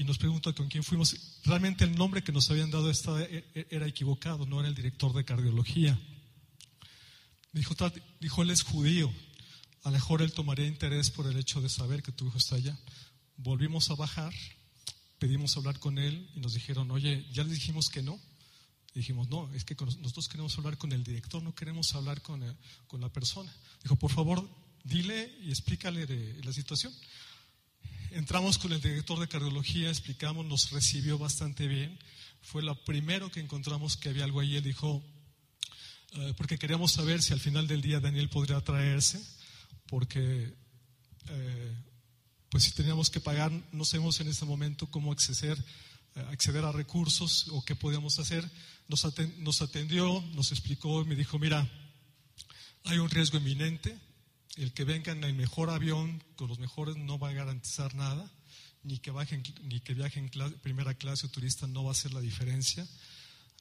[0.00, 1.14] Y nos pregunta con quién fuimos.
[1.44, 4.74] Realmente el nombre que nos habían dado estaba, e, e, era equivocado, no era el
[4.74, 6.00] director de cardiología.
[7.52, 7.74] Dijo,
[8.18, 9.12] dijo, él es judío.
[9.82, 12.56] a lo mejor él tomaría interés por el hecho de saber que tu hijo está
[12.56, 12.78] allá.
[13.36, 14.32] Volvimos a bajar,
[15.18, 18.18] pedimos hablar con él y nos dijeron, oye, ya le dijimos que no.
[18.94, 22.56] dijimos, no, es que nosotros queremos hablar con el director, no queremos hablar con, eh,
[22.86, 23.54] con la persona.
[23.82, 24.48] Dijo, por favor,
[24.82, 26.90] dile y explícale de la situación.
[28.12, 31.96] Entramos con el director de cardiología, explicamos, nos recibió bastante bien.
[32.42, 34.56] Fue lo primero que encontramos que había algo ahí.
[34.56, 35.00] Él dijo,
[36.12, 39.24] eh, porque queríamos saber si al final del día Daniel podría traerse,
[39.86, 40.52] porque
[41.28, 41.74] eh,
[42.48, 45.56] pues si teníamos que pagar, no sabemos en este momento cómo acceder,
[46.16, 48.44] eh, acceder a recursos o qué podíamos hacer.
[48.88, 51.70] Nos, atendió, nos explicó y me dijo, mira,
[52.86, 53.96] hay un riesgo inminente,
[54.56, 58.30] el que venga en el mejor avión con los mejores no va a garantizar nada,
[58.82, 62.12] ni que, bajen, ni que viaje en primera clase o turista no va a hacer
[62.12, 62.86] la diferencia.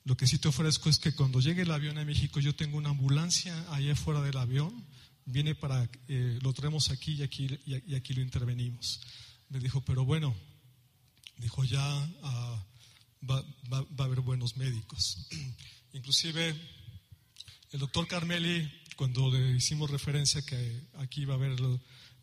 [0.05, 2.77] Lo que sí te ofrezco es que cuando llegue el avión a México, yo tengo
[2.77, 4.85] una ambulancia allá fuera del avión,
[5.25, 9.01] viene para, eh, lo traemos aquí y aquí, y aquí lo intervenimos.
[9.49, 10.35] Me dijo, pero bueno,
[11.37, 11.81] dijo ya
[12.23, 12.65] ah,
[13.29, 15.27] va, va, va, a haber buenos médicos.
[15.93, 16.55] Inclusive
[17.71, 21.57] el doctor Carmeli cuando hicimos referencia que aquí iba a haber,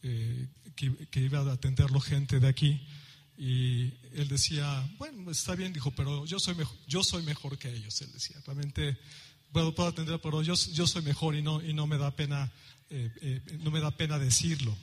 [0.03, 2.79] eh, que, iba a atenderlo gente de aquí,
[3.39, 7.73] y él decía, bueno, está bien, dijo, pero yo soy mejor, yo soy mejor que
[7.73, 8.99] ellos, él decía, realmente
[9.53, 12.53] puedo, puedo atender, pero yo, yo soy mejor y no, y no me da pena,
[12.91, 14.77] eh, eh, no me da pena decirlo.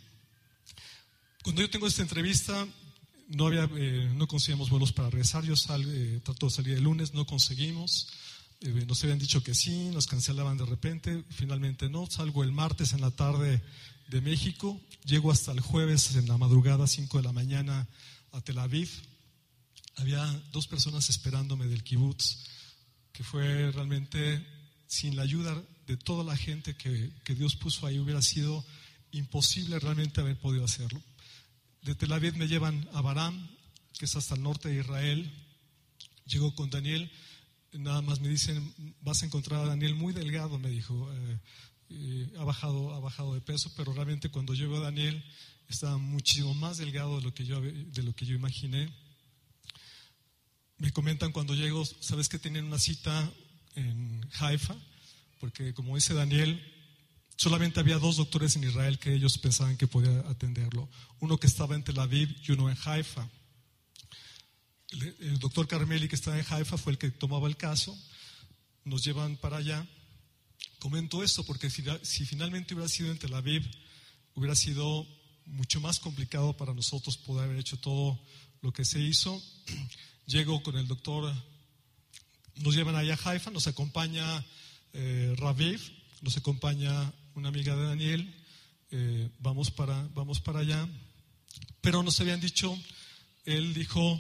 [1.44, 2.68] Cuando yo tengo esta entrevista,
[3.28, 5.44] no, había, no conseguimos vuelos para regresar.
[5.44, 5.86] Yo sal,
[6.24, 8.08] trato de salir el lunes, no conseguimos.
[8.66, 12.06] Eh, nos habían dicho que sí, nos cancelaban de repente, finalmente no.
[12.10, 13.62] Salgo el martes en la tarde
[14.08, 17.90] de México, llego hasta el jueves en la madrugada, 5 de la mañana,
[18.32, 18.90] a Tel Aviv.
[19.98, 22.38] Había dos personas esperándome del kibutz,
[23.12, 24.48] que fue realmente
[24.88, 28.64] sin la ayuda de toda la gente que, que Dios puso ahí, hubiera sido
[29.12, 31.02] imposible realmente haber podido hacerlo.
[31.82, 33.46] De Tel Aviv me llevan a Baram,
[34.00, 35.30] que es hasta el norte de Israel.
[36.28, 37.12] Llego con Daniel
[37.74, 41.10] nada más me dicen, vas a encontrar a Daniel muy delgado, me dijo,
[41.90, 45.24] eh, ha, bajado, ha bajado de peso, pero realmente cuando yo veo a Daniel
[45.70, 48.94] estaba muchísimo más delgado de lo que yo, de lo que yo imaginé.
[50.78, 53.32] Me comentan cuando llego, sabes que tienen una cita
[53.76, 54.76] en Haifa,
[55.40, 56.62] porque como dice Daniel,
[57.38, 61.76] solamente había dos doctores en Israel que ellos pensaban que podía atenderlo, uno que estaba
[61.76, 63.28] en Tel Aviv y uno en Haifa
[65.20, 67.98] el doctor Carmeli, que está en Haifa, fue el que tomaba el caso.
[68.86, 69.88] Nos llevan para allá.
[70.80, 73.64] Comento esto porque si, finalmente hubiera sido en Tel Aviv,
[74.36, 75.08] hubiera sido
[75.46, 78.20] mucho más complicado para nosotros poder haber hecho todo
[78.62, 79.42] lo que se hizo.
[80.26, 81.34] Llego con el doctor,
[82.56, 84.46] nos llevan allá a Haifa, nos acompaña
[84.94, 85.82] eh, Raviv,
[86.22, 88.36] nos acompaña una amiga de Daniel,
[88.92, 90.88] eh, vamos, para, vamos para allá.
[91.82, 92.78] Pero nos habían dicho,
[93.44, 94.20] él dijo,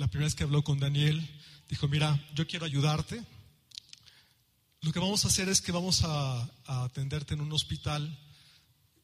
[0.00, 1.28] la primera vez que habló con Daniel,
[1.68, 3.22] dijo, mira, yo quiero ayudarte.
[4.80, 8.18] Lo que vamos a hacer es que vamos a, atenderte en un hospital,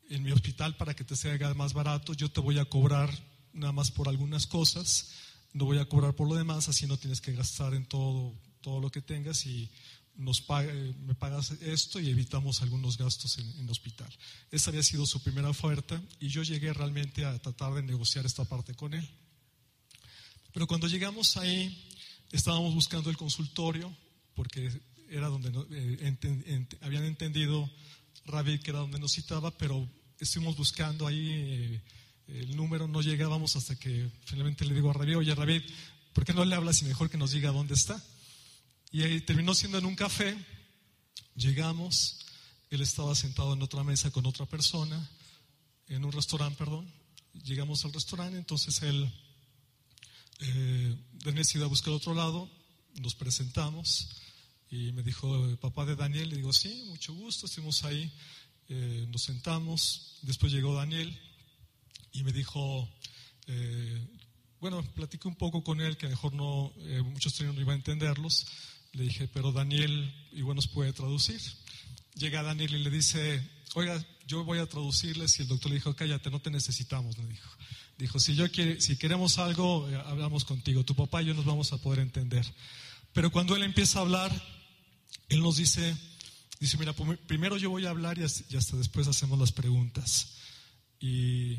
[0.09, 2.15] en mi hospital, para que te sea más barato.
[2.15, 3.11] Yo te voy a cobrar
[3.53, 5.11] nada más por algunas cosas,
[5.53, 8.81] no voy a cobrar por lo demás, así no tienes que gastar en todo, todo
[8.81, 9.71] lo que tengas y
[10.15, 14.11] nos me pagas esto y evitamos algunos gastos en, en, hospital.
[14.51, 18.47] Esa había sido su primera oferta y yo llegué realmente a tratar de negociar esta
[18.47, 19.07] parte con él.
[20.57, 21.87] Pero cuando llegamos ahí,
[22.33, 23.95] estábamos buscando el consultorio,
[24.35, 24.73] porque
[25.11, 27.71] era donde eh, habían entendido
[28.25, 29.87] Ravid que era donde nos citaba, pero
[30.19, 31.83] estuvimos buscando ahí eh,
[32.29, 35.61] el número, no llegábamos hasta que finalmente le digo a Ravid, oye Ravid,
[36.15, 38.03] ¿por qué no le hablas y mejor que nos diga dónde está?
[38.91, 40.43] Y ahí terminó siendo en un café,
[41.35, 42.25] llegamos,
[42.71, 45.07] él estaba sentado en otra mesa con otra persona,
[45.89, 46.91] en un restaurante, perdón,
[47.45, 49.13] llegamos al restaurante, entonces él
[50.41, 52.51] eh, Daniel se iba a buscar otro lado,
[53.01, 54.09] nos presentamos
[54.71, 58.11] y me dijo, papá de Daniel, le digo, sí, mucho gusto, estuvimos ahí,
[58.69, 61.17] eh, nos sentamos, después llegó Daniel
[62.13, 62.89] y me dijo,
[63.47, 64.07] eh,
[64.61, 68.47] bueno, platiqué un poco con él, que mejor no, eh, muchos no iban a entenderlos,
[68.93, 71.41] le dije, pero Daniel igual nos puede traducir.
[72.17, 75.95] Llega Daniel y le dice, oiga, yo voy a traducirles y el doctor le dijo,
[75.95, 77.51] cállate, no te necesitamos, le dijo.
[77.99, 81.45] Dijo, si, yo quiere, si queremos algo, eh, hablamos contigo, tu papá y yo nos
[81.45, 82.45] vamos a poder entender.
[83.13, 84.33] Pero cuando él empieza a hablar,
[85.29, 85.97] él nos dice,
[86.59, 86.95] dice, mira,
[87.27, 90.37] primero yo voy a hablar y hasta después hacemos las preguntas.
[90.99, 91.59] Y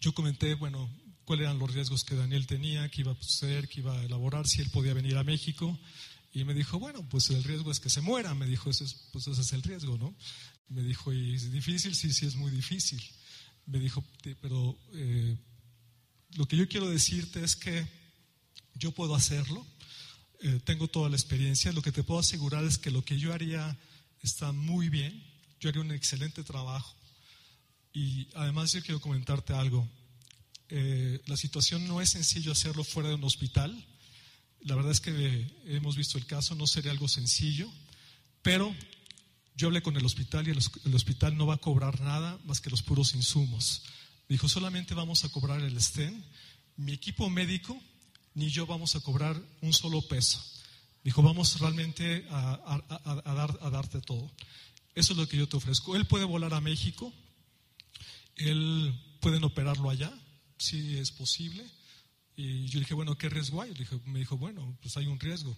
[0.00, 0.90] yo comenté, bueno,
[1.24, 4.48] cuáles eran los riesgos que Daniel tenía, que iba a suceder, que iba a elaborar,
[4.48, 5.78] si él podía venir a México.
[6.32, 8.34] Y me dijo, bueno, pues el riesgo es que se muera.
[8.34, 10.14] Me dijo, ese es, pues ese es el riesgo, ¿no?
[10.68, 11.94] Me dijo, ¿y es difícil?
[11.94, 13.02] Sí, sí, es muy difícil.
[13.66, 14.04] Me dijo,
[14.40, 15.36] pero eh,
[16.36, 17.86] lo que yo quiero decirte es que
[18.74, 19.66] yo puedo hacerlo,
[20.42, 23.32] eh, tengo toda la experiencia, lo que te puedo asegurar es que lo que yo
[23.32, 23.76] haría
[24.22, 25.22] está muy bien,
[25.60, 26.96] yo haría un excelente trabajo.
[27.92, 29.88] Y además yo quiero comentarte algo.
[30.68, 33.84] Eh, la situación no es sencillo hacerlo fuera de un hospital.
[34.62, 37.70] La verdad es que hemos visto el caso, no sería algo sencillo,
[38.42, 38.74] pero
[39.56, 42.70] yo hablé con el hospital y el, hospital no va a cobrar nada más que
[42.70, 43.82] los puros insumos.
[44.28, 46.22] Dijo, solamente vamos a cobrar el STEM.
[46.76, 47.80] Mi equipo médico
[48.34, 50.42] ni yo vamos a cobrar un solo peso.
[51.02, 52.82] Dijo, vamos realmente a,
[53.24, 54.30] dar, a darte todo.
[54.94, 55.96] Eso es lo que yo te ofrezco.
[55.96, 57.12] Él puede volar a México,
[58.36, 60.12] él pueden operarlo allá,
[60.58, 61.64] si es posible.
[62.40, 63.74] Y yo dije, bueno, ¿qué riesgo hay?
[64.06, 65.54] me dijo, bueno, pues hay un riesgo.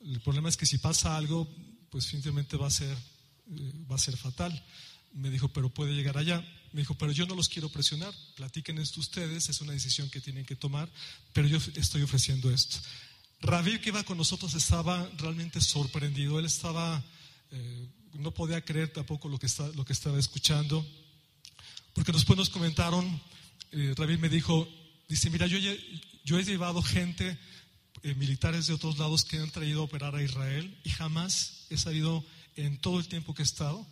[0.00, 1.52] El problema es que si pasa algo,
[1.90, 4.64] pues simplemente va a ser, eh, va a ser fatal.
[5.12, 6.40] Me dijo, pero puede llegar allá.
[6.72, 8.14] Me dijo, pero yo no los quiero presionar.
[8.36, 10.88] Platiquen esto ustedes, es una decisión que tienen que tomar,
[11.32, 12.78] pero yo estoy ofreciendo esto.
[13.40, 16.38] Raviv, que iba con nosotros, estaba realmente sorprendido.
[16.38, 17.02] Él estaba,
[17.50, 20.86] eh, no podía creer tampoco lo que, está, lo que estaba escuchando,
[21.92, 23.20] porque después nos comentaron
[23.72, 24.68] eh, me dijo,
[25.08, 25.58] dice, mira, yo,
[26.24, 27.38] yo he llevado gente,
[28.02, 31.76] eh, militares de otros lados que han traído a operar a Israel y jamás he
[31.76, 32.24] sabido
[32.56, 33.86] en todo el tiempo que he estado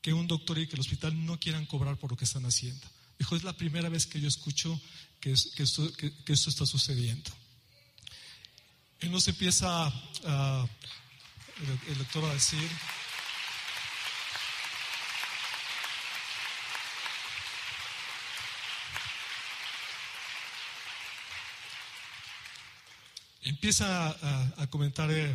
[0.00, 2.86] que un doctor y que el hospital no quieran cobrar por lo que están haciendo.
[3.18, 4.80] Dijo, es la primera vez que yo escucho
[5.20, 5.90] que, esto,
[6.26, 7.30] está sucediendo.
[9.00, 9.86] Él nos empieza
[10.24, 10.68] a,
[11.88, 12.68] el doctor a decir,
[23.48, 24.10] Empieza
[24.60, 25.34] a, comentar eh,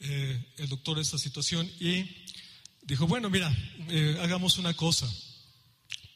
[0.00, 2.06] eh, el doctor esta situación y
[2.80, 3.54] dijo, bueno, mira,
[3.90, 5.06] eh, hagamos una cosa,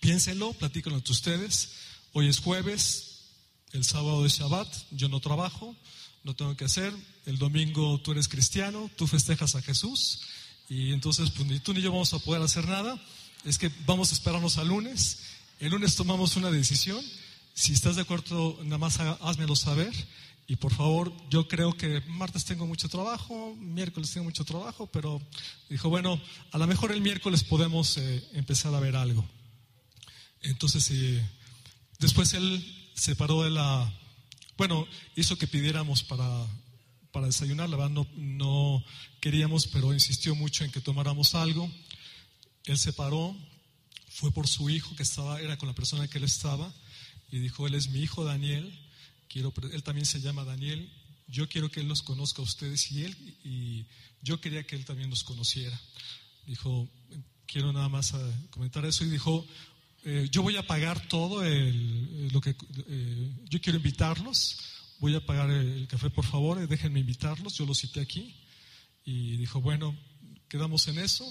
[0.01, 1.73] piénsenlo, platíquenlo entre ustedes,
[2.15, 3.27] hoy es jueves,
[3.73, 5.77] el sábado es Shabbat, yo no trabajo,
[6.25, 6.91] no tengo que hacer,
[7.27, 10.23] el domingo tú eres cristiano, tú festejas a Jesús
[10.71, 12.99] y entonces pues, ni tú ni yo vamos a poder hacer nada,
[13.45, 15.19] es que vamos a esperarnos al lunes,
[15.61, 17.05] el lunes tomamos una decisión,
[17.53, 19.93] si estás de acuerdo, nada más házmelo saber
[20.49, 25.21] y por favor, yo creo que martes tengo mucho trabajo, miércoles tengo mucho trabajo, pero
[25.69, 26.21] dijo, bueno,
[26.53, 29.25] a lo mejor el miércoles podemos eh, empezar a ver algo.
[30.43, 31.21] Entonces, eh,
[31.99, 33.93] después él se paró de la,
[34.57, 36.47] bueno, hizo que pidiéramos para,
[37.11, 38.85] para desayunar, la verdad no, no
[39.21, 41.69] queríamos, pero insistió mucho en que tomáramos algo.
[42.67, 43.37] Él se paró,
[44.11, 46.73] fue por su hijo que estaba, era con la persona que él estaba,
[47.33, 48.86] y dijo, él es mi hijo Daniel
[49.37, 50.91] quiero, él también se llama Daniel,
[51.29, 53.87] yo quiero que él los conozca a ustedes y él, y
[54.23, 55.79] yo quería que él también los conociera.
[56.47, 56.89] Dijo,
[57.47, 58.17] quiero nada más eh,
[58.51, 59.47] comentar eso y dijo,
[60.05, 62.57] eh, yo voy a pagar todo el, lo que,
[62.89, 64.59] eh, yo quiero invitarlos,
[65.01, 68.35] voy a pagar el café por favor, déjenme invitarlos, yo los cité aquí.
[69.05, 69.97] Y dijo, bueno,
[70.49, 71.31] quedamos en eso,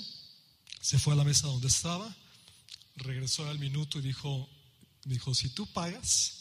[0.80, 2.16] se fue a la mesa donde estaba,
[2.98, 4.48] regresó al minuto y dijo,
[5.06, 6.35] dijo, si tú pagas,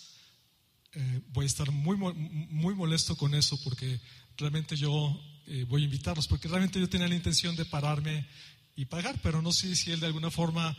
[0.96, 4.00] eh, voy a estar muy, muy molesto con eso porque
[4.37, 8.26] realmente yo eh, voy a invitarlos, porque realmente yo tenía la intención de pararme
[8.76, 10.76] y pagar, pero no sé si él de alguna forma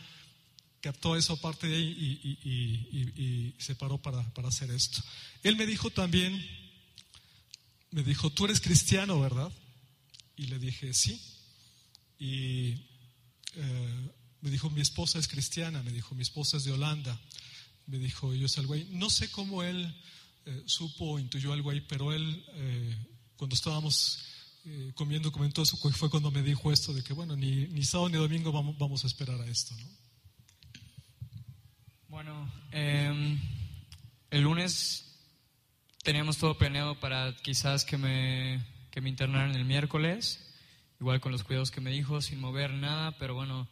[0.80, 5.02] captó eso aparte de ahí y, se paró para, para, hacer esto.
[5.42, 6.44] Él me dijo también,
[7.90, 9.52] me dijo, tú eres cristiano, ¿verdad?
[10.36, 11.20] Y le dije, sí.
[12.18, 12.74] Y
[13.54, 17.20] eh, me dijo, mi esposa es cristiana, me dijo, mi esposa es de Holanda
[17.86, 18.88] me dijo, es algo ahí.
[18.92, 19.94] No sé cómo él
[20.44, 22.96] eh, supo o intuyó algo ahí, pero él, eh,
[23.36, 24.24] cuando estábamos
[24.64, 28.08] eh, comiendo, comentó eso, fue cuando me dijo esto de que, bueno, ni, ni sábado
[28.08, 29.88] ni domingo vamos, vamos a esperar a esto, ¿no?
[32.08, 33.38] Bueno, em,
[34.30, 35.04] el lunes
[36.02, 40.40] teníamos todo planeado para quizás que me, que me internaran el miércoles,
[40.98, 43.68] igual con los cuidados que me dijo, sin mover nada, pero bueno,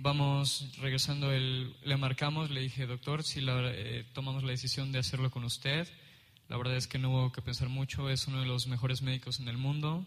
[0.00, 5.00] Vamos regresando, el, le marcamos, le dije, doctor, si la, eh, tomamos la decisión de
[5.00, 5.88] hacerlo con usted,
[6.46, 9.40] la verdad es que no hubo que pensar mucho, es uno de los mejores médicos
[9.40, 10.06] en el mundo,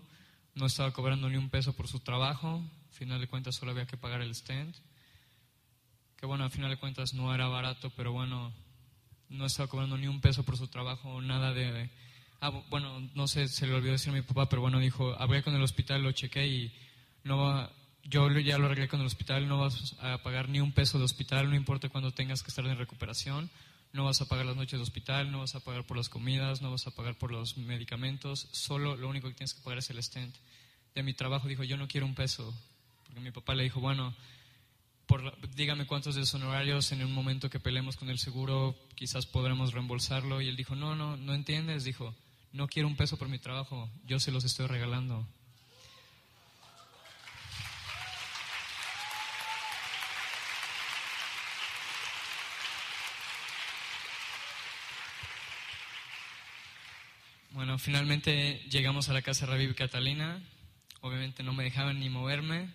[0.55, 3.85] no estaba cobrando ni un peso por su trabajo, al final de cuentas solo había
[3.85, 4.73] que pagar el stand,
[6.15, 8.53] que bueno, al final de cuentas no era barato, pero bueno,
[9.27, 11.89] no estaba cobrando ni un peso por su trabajo, nada de...
[12.39, 15.43] Ah, bueno, no sé, se le olvidó decir a mi papá, pero bueno, dijo, hablé
[15.43, 16.73] con el hospital, lo chequé y
[17.25, 17.73] no va
[18.03, 21.05] yo ya lo arreglé con el hospital, no vas a pagar ni un peso de
[21.05, 23.49] hospital, no importa cuándo tengas que estar en recuperación,
[23.93, 26.61] no vas a pagar las noches de hospital, no vas a pagar por las comidas,
[26.61, 29.89] no vas a pagar por los medicamentos, solo lo único que tienes que pagar es
[29.89, 30.35] el stent.
[30.95, 32.53] De mi trabajo dijo, yo no quiero un peso,
[33.05, 34.13] porque mi papá le dijo, bueno,
[35.55, 36.21] dígame cuántos de
[36.91, 40.41] en un momento que peleemos con el seguro quizás podremos reembolsarlo.
[40.41, 42.15] Y él dijo, no, no, no entiendes, dijo,
[42.53, 45.27] no quiero un peso por mi trabajo, yo se los estoy regalando.
[57.61, 60.41] Bueno, finalmente llegamos a la casa de Rabí Catalina.
[61.01, 62.73] Obviamente no me dejaban ni moverme.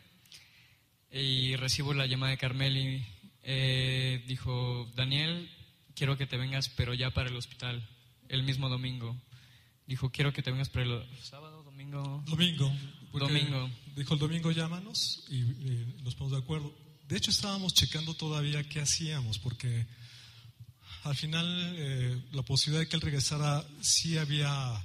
[1.11, 3.07] Y recibo la llamada de Carmel y
[3.43, 5.51] eh, dijo, Daniel,
[5.97, 7.85] quiero que te vengas, pero ya para el hospital,
[8.29, 9.17] el mismo domingo.
[9.89, 12.23] Dijo, quiero que te vengas para el sábado, domingo.
[12.25, 12.73] Domingo.
[13.13, 13.69] Domingo.
[13.97, 16.73] Dijo, el domingo llámanos y eh, nos ponemos de acuerdo.
[17.09, 19.85] De hecho, estábamos checando todavía qué hacíamos, porque
[21.07, 24.85] al final eh, la posibilidad de que él regresara sí había...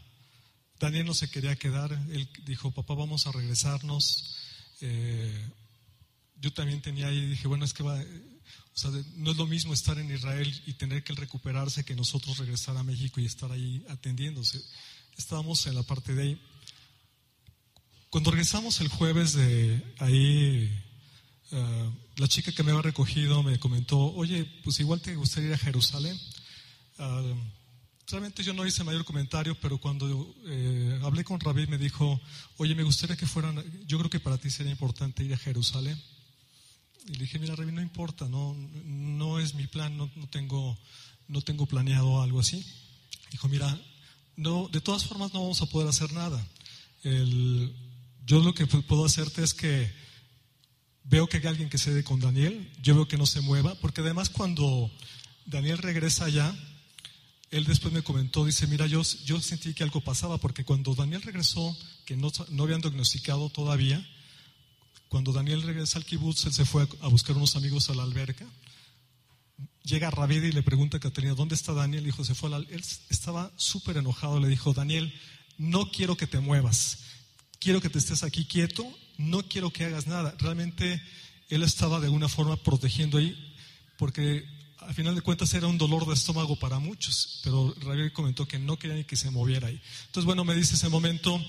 [0.80, 4.36] Daniel no se quería quedar, él dijo, papá, vamos a regresarnos.
[4.82, 5.49] Eh,
[6.38, 9.74] yo también tenía ahí, dije, bueno, es que va, o sea, no es lo mismo
[9.74, 13.84] estar en Israel y tener que recuperarse que nosotros regresar a México y estar ahí
[13.89, 14.59] atendiéndose.
[15.17, 16.41] Estábamos en la parte de ahí.
[18.09, 20.84] Cuando regresamos el jueves de ahí,
[21.51, 21.91] eh,
[22.22, 25.57] la chica que me había recogido me comentó, oye, pues igual te gustaría ir a
[25.57, 26.15] Jerusalén.
[26.99, 27.36] Uh,
[28.07, 32.22] realmente yo no hice mayor comentario, pero cuando eh, hablé con Rabí me dijo,
[32.57, 35.99] oye, me gustaría que fueran, yo creo que para ti sería importante ir a Jerusalén.
[37.07, 38.55] Y le dije, mira, Rabí, no importa, no,
[38.86, 40.78] no es mi plan, no, no, tengo,
[41.28, 42.63] no tengo planeado algo así.
[43.32, 43.82] Dijo, mira,
[44.36, 46.39] no, de todas formas no vamos a poder hacer nada.
[47.03, 47.74] El,
[48.28, 49.91] yo lo que puedo hacerte es que
[51.04, 53.76] Veo que hay alguien que se dé con Daniel, yo veo que no se mueva,
[53.76, 54.91] porque además cuando
[55.45, 56.56] Daniel regresa allá,
[57.52, 61.78] él después me comentó, dice, mira, yo, sentí que algo pasaba, porque cuando Daniel regresó,
[62.06, 64.06] que no, no habían diagnosticado todavía,
[65.10, 68.45] cuando Daniel regresa al kibutz, él se fue a, buscar unos amigos a la alberca,
[69.84, 72.06] llega Rabida y le pregunta a Caterina, ¿dónde está Daniel?
[72.06, 72.66] Dijo, se fue a la...
[72.70, 75.14] Él estaba súper enojado, le dijo, Daniel,
[75.58, 76.99] no quiero que te muevas,
[77.60, 78.88] quiero que te estés aquí quieto
[79.22, 80.36] no quiero que hagas nada.
[80.39, 81.01] Realmente
[81.49, 83.36] él estaba de alguna forma protegiendo ahí,
[83.97, 84.45] porque
[84.80, 88.57] al final de cuentas era un dolor de estómago para muchos, pero Rabiel comentó que
[88.57, 89.80] no quería ni que se moviera ahí.
[90.07, 91.39] Entonces, bueno, me dice ese momento,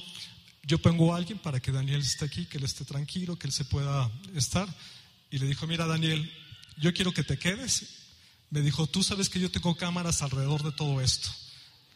[0.65, 3.53] yo pongo a alguien para que Daniel esté aquí, que él esté tranquilo, que él
[3.53, 4.69] se pueda estar.
[5.31, 6.31] Y le dijo, mira Daniel,
[6.77, 7.87] yo quiero que te quedes.
[8.51, 11.31] Me dijo, tú sabes que yo tengo cámaras alrededor de todo esto.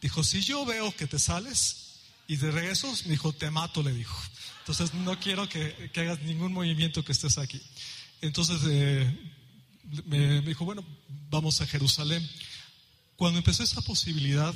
[0.01, 3.93] Dijo, si yo veo que te sales y de regreso, me dijo, te mato, le
[3.93, 4.17] dijo.
[4.67, 7.61] Entonces no quiero que, hagas ningún movimiento que estés aquí.
[8.19, 9.17] Entonces eh,
[10.03, 10.83] me, dijo, bueno,
[11.29, 12.29] vamos a Jerusalén.
[13.15, 14.53] Cuando empezó esa posibilidad,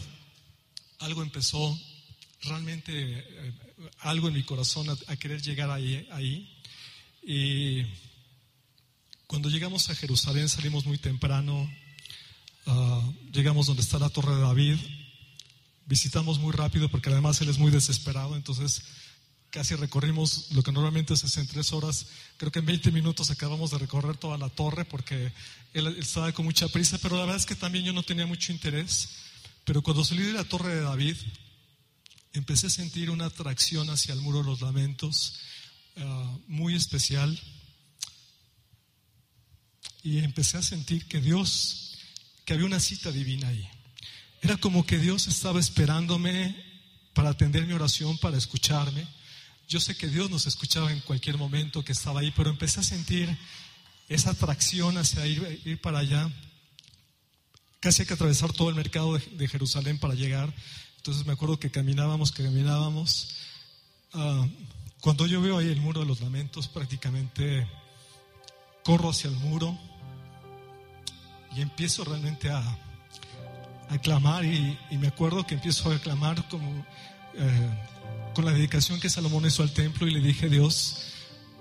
[0.99, 1.80] algo empezó
[2.41, 3.53] realmente, eh,
[3.99, 6.62] algo en mi corazón a, querer llegar ahí, ahí.
[7.24, 7.86] Y
[9.28, 11.74] cuando llegamos a Jerusalén salimos muy temprano,
[12.66, 14.78] ah, llegamos donde está la Torre de David,
[15.86, 18.84] visitamos muy rápido porque además él es muy desesperado, entonces
[19.52, 22.08] casi recorrimos lo que normalmente en tres horas.
[22.38, 25.32] Creo que en 20 minutos acabamos de recorrer toda la torre porque
[25.74, 28.54] él, estaba con mucha prisa, pero la verdad es que también yo no tenía mucho
[28.54, 29.10] interés.
[29.66, 31.18] Pero cuando salí de la torre de David,
[32.34, 35.39] empecé a sentir una atracción hacia el muro de los lamentos
[35.97, 37.38] ah, muy especial.
[40.02, 41.97] Y empecé a sentir que Dios,
[42.45, 43.68] que había una cita divina ahí.
[44.41, 46.56] Era como que Dios estaba esperándome
[47.14, 49.06] para atender mi oración, para escucharme
[49.72, 52.84] yo sé que Dios nos escuchaba en cualquier momento que estaba ahí, pero empecé a
[52.84, 53.38] sentir
[54.09, 56.30] esa atracción hacia ir, para allá.
[57.80, 60.53] Casi hay que atravesar todo el mercado de, Jerusalén para llegar.
[60.97, 63.38] Entonces me acuerdo que caminábamos, que caminábamos.
[64.11, 64.45] Ah,
[64.99, 67.65] cuando yo veo ahí el muro de los lamentos, prácticamente
[68.84, 69.80] corro hacia el muro
[71.55, 72.59] y empiezo realmente a,
[73.88, 76.86] a clamar y, me acuerdo que empiezo a clamar como
[77.36, 77.69] eh,
[78.34, 80.97] con la dedicación que Salomón hizo al templo y le dije, Dios,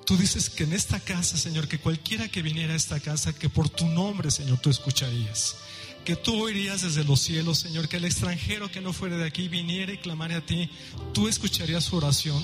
[0.06, 3.48] tú dices que en esta casa, Señor, que cualquiera que viniera a esta casa, que
[3.48, 5.56] por tu nombre, Señor, tú escucharías.
[6.04, 9.48] Que tú oirías desde los cielos, Señor, que el extranjero que no fuera de aquí
[9.48, 10.70] viniera y clamara a ti,
[11.12, 12.42] tú escucharías su oración.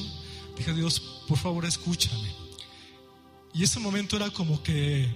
[0.56, 2.30] Dije, Dios, por favor, escúchame.
[3.54, 5.08] Y ese momento era como que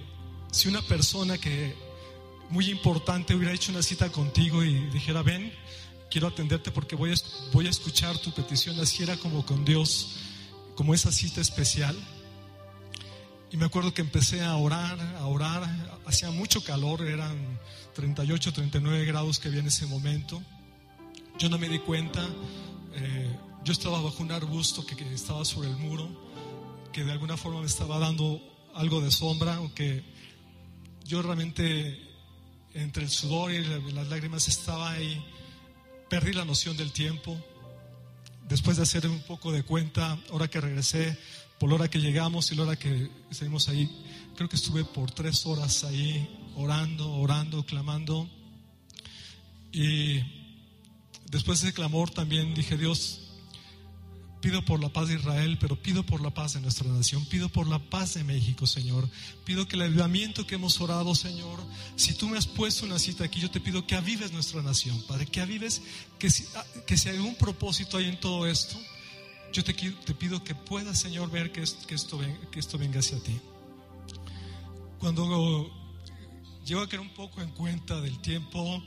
[0.51, 1.75] si una persona que
[2.49, 5.53] muy importante hubiera hecho una cita contigo y dijera, ven,
[6.11, 7.15] quiero atenderte porque voy a,
[7.53, 8.79] voy a escuchar tu petición.
[8.79, 10.17] Así era como con Dios,
[10.75, 11.97] como esa cita especial.
[13.49, 15.63] Y me acuerdo que empecé a orar, a orar,
[16.05, 17.59] hacía mucho calor, eran
[17.95, 20.41] 38, 39 grados que había en ese momento.
[21.39, 22.25] Yo no me di cuenta,
[22.93, 26.09] eh, yo estaba bajo un arbusto que, que, estaba sobre el muro,
[26.93, 28.41] que de alguna forma me estaba dando
[28.75, 30.03] algo de sombra, aunque
[31.05, 31.99] yo realmente
[32.73, 35.21] entre el sudor y las lágrimas estaba ahí,
[36.11, 37.41] perdí la noción del tiempo.
[38.49, 41.17] Después de hacer un poco de cuenta, ahora que regresé,
[41.57, 43.89] por la hora que llegamos y la hora que salimos ahí,
[44.35, 48.29] creo que estuve por tres horas ahí orando, orando, clamando.
[49.71, 50.19] Y
[51.29, 53.20] después de ese clamor también dije, Dios,
[54.41, 57.23] Pido por la paz de Israel, pero pido por la paz de nuestra nación.
[57.25, 59.07] Pido por la paz de México, Señor.
[59.45, 61.59] Pido que el avivamiento que hemos orado, Señor,
[61.95, 64.99] si tú me has puesto una cita aquí, yo te pido que avives nuestra nación,
[65.07, 65.27] Padre.
[65.27, 65.83] Que avives,
[66.17, 68.75] que si, ah, que si algún propósito hay en todo esto,
[69.53, 72.19] yo te, te pido que puedas, Señor, ver que, que, esto,
[72.49, 73.39] que esto venga hacia ti.
[74.97, 75.71] Cuando
[76.65, 78.81] llego a caer un poco en cuenta del tiempo,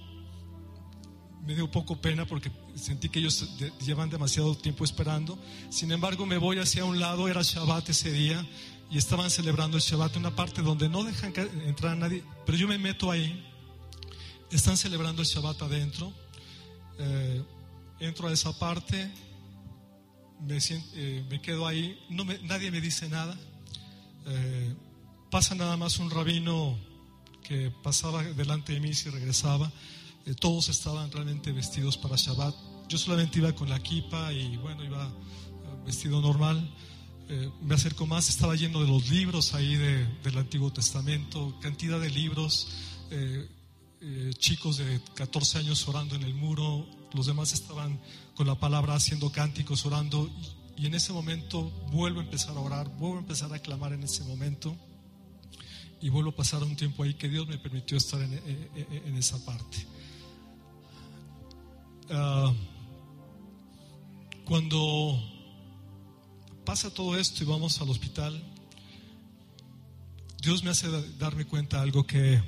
[1.46, 3.48] me dio poco pena porque sentí que ellos
[3.80, 5.38] llevan demasiado tiempo esperando.
[5.70, 8.46] Sin embargo, me voy hacia un lado, era Shabbat ese día,
[8.90, 11.32] y estaban celebrando el Shabbat, una parte donde no dejan
[11.66, 13.44] entrar a nadie, pero yo me meto ahí.
[14.50, 16.12] Están celebrando el Shabbat adentro.
[16.98, 17.42] Eh,
[18.00, 19.10] entro a esa parte,
[20.40, 23.36] me, eh, me quedo ahí, no nadie me dice nada.
[24.26, 24.74] Eh,
[25.30, 26.78] pasa nada más un rabino
[27.42, 29.70] que pasaba delante de mí y regresaba.
[30.26, 32.54] Eh, todos estaban realmente vestidos para Shabbat.
[32.88, 35.10] Yo solamente iba con la kipa y bueno, iba eh,
[35.84, 36.70] vestido normal.
[37.28, 42.10] Eh, me acerco más, estaba lleno de los libros ahí del Antiguo Testamento, cantidad de
[42.10, 42.68] libros,
[44.38, 47.98] chicos de 14 años orando en el muro, los demás estaban
[48.34, 50.28] con la palabra haciendo cánticos, orando,
[50.76, 54.02] y, en ese momento vuelvo a empezar a orar, vuelvo a empezar a clamar en
[54.02, 54.76] ese momento,
[56.02, 59.86] y vuelvo a pasar un tiempo ahí que Dios me permitió estar en esa parte.
[62.10, 62.52] Ah,
[64.44, 65.18] cuando
[66.64, 68.42] pasa todo esto y vamos al hospital,
[70.42, 70.88] Dios me hace
[71.18, 72.42] darme cuenta algo que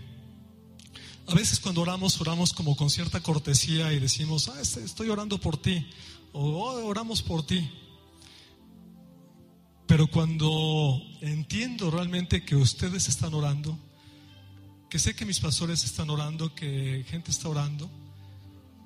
[1.28, 5.38] a veces cuando oramos, oramos como con cierta cortesía y decimos, ah, este, estoy orando
[5.38, 5.86] por ti,
[6.32, 7.68] o oh, oramos por ti.
[9.86, 13.78] Pero cuando entiendo realmente que ustedes están orando,
[14.90, 17.90] que sé que mis pastores están orando, que gente está orando,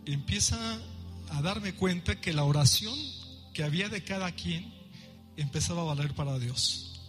[0.07, 0.81] empieza
[1.31, 2.99] a darme cuenta que la oración
[3.53, 4.73] que había de cada quien
[5.37, 7.01] empezaba a valer para Dios.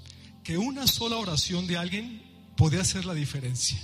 [0.44, 2.22] Que una sola oración de alguien
[2.58, 3.80] podía hacer la diferencia.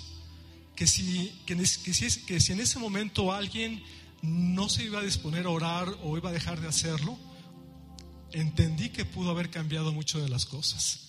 [0.76, 3.84] Que si, que, si, que si en ese momento alguien
[4.22, 7.18] no se iba a disponer a orar o iba a dejar de hacerlo,
[8.32, 11.08] entendí que pudo haber cambiado mucho de las cosas.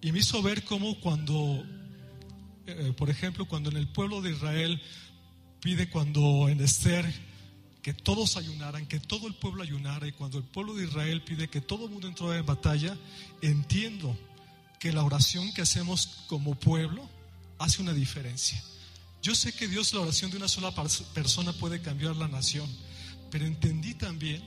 [0.00, 1.64] Y me hizo ver cómo cuando,
[2.66, 4.80] eh, por ejemplo, cuando en el pueblo de Israel
[5.60, 7.12] pide cuando en Esther
[7.82, 11.48] que todos ayunaran, que todo el pueblo ayunara, y cuando el pueblo de Israel pide
[11.48, 12.96] que todo el mundo entrara en batalla,
[13.40, 14.16] entiendo
[14.78, 17.08] que la oración que hacemos como pueblo
[17.58, 18.62] hace una diferencia.
[19.22, 20.72] Yo sé que Dios, la oración de una sola
[21.14, 22.68] persona puede cambiar la nación,
[23.30, 24.42] pero entendí también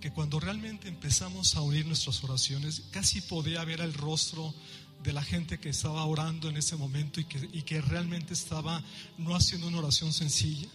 [0.00, 4.54] que cuando realmente empezamos a unir nuestras oraciones, casi podía ver el rostro
[5.02, 8.82] de la gente que estaba orando en ese momento y que, y que realmente estaba
[9.16, 10.68] no haciendo una oración sencilla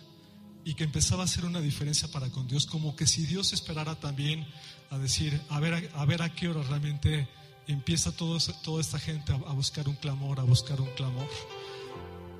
[0.65, 3.95] y que empezaba a hacer una diferencia para con Dios, como que si Dios esperara
[3.95, 4.47] también
[4.89, 7.27] a decir, a ver a, ver a qué hora realmente
[7.67, 11.27] empieza todo, toda esta gente a, a buscar un clamor, a buscar un clamor.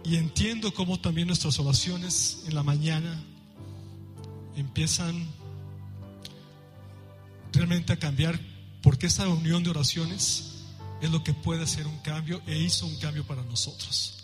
[0.05, 3.23] Y entiendo cómo también nuestras oraciones en la mañana
[4.55, 5.27] empiezan
[7.51, 8.39] realmente a cambiar,
[8.81, 10.52] porque esta unión de oraciones
[11.03, 14.23] es lo que puede hacer un cambio e hizo un cambio para nosotros.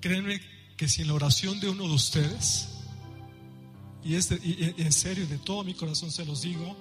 [0.00, 0.40] Créanme
[0.76, 2.68] que si en la oración de uno de ustedes,
[4.04, 6.76] y, es en serio, de todo mi corazón se los digo,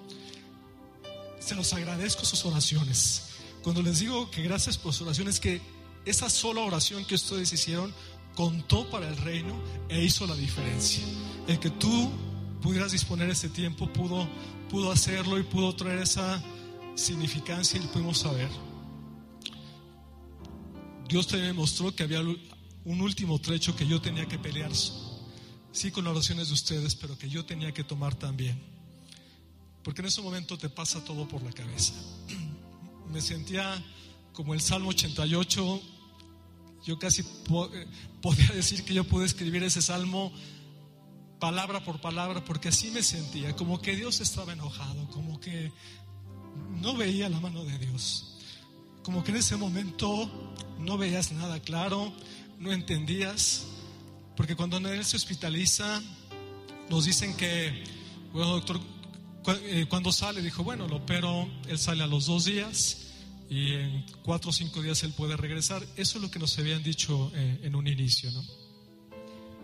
[1.39, 3.23] se los agradezco sus oraciones.
[3.63, 5.61] Cuando les digo que gracias por sus oraciones, que
[6.05, 7.91] esa sola oración que ustedes hicieron
[8.35, 9.59] contó para el reino
[9.89, 11.03] e hizo la diferencia.
[11.47, 12.11] El que tú
[12.61, 14.29] pudieras disponer ese tiempo pudo,
[14.69, 16.39] pudo hacerlo y pudo traer esa
[16.93, 18.49] significancia y lo pudimos saber.
[21.07, 24.71] Dios también me mostró que había un último trecho que yo tenía que pelear,
[25.71, 28.61] sí con las oraciones de ustedes, pero que yo tenía que tomar también.
[29.83, 31.93] Porque en ese momento te pasa todo por la cabeza.
[33.11, 33.83] Me sentía
[34.31, 35.81] como el Salmo 88,
[36.85, 37.87] yo casi eh,
[38.21, 40.31] podía decir que yo pude escribir ese salmo
[41.39, 45.73] palabra por palabra, porque así me sentía, como que Dios estaba enojado, como que
[46.81, 48.33] no veía la mano de Dios
[49.03, 50.29] como que en ese momento
[50.79, 52.13] no veías nada claro,
[52.59, 53.65] no entendías,
[54.35, 56.01] porque cuando él se hospitaliza,
[56.89, 57.83] nos dicen que,
[58.31, 58.79] bueno, doctor,
[59.63, 63.11] eh, cuando sale, dijo, bueno, lo opero, él sale a los dos días
[63.49, 65.83] y en cuatro o cinco días él puede regresar.
[65.97, 68.41] Eso es lo que nos habían dicho eh, en un inicio, ¿no?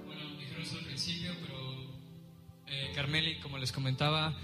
[0.05, 1.84] Bueno, dijeron eso al principio, pero
[2.68, 4.38] eh, Carmeli, como les comentaba,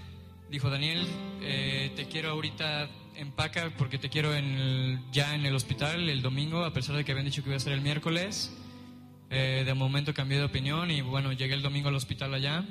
[0.49, 1.05] dijo, Daniel,
[1.39, 4.32] te quiero ahorita empaca porque te quiero
[5.11, 7.59] ya en el hospital el domingo, a pesar de que habían dicho que iba a
[7.59, 8.55] ser el miércoles.
[9.30, 12.66] Eh, de momento cambié de opinión y bueno, llegué el domingo al hospital allá.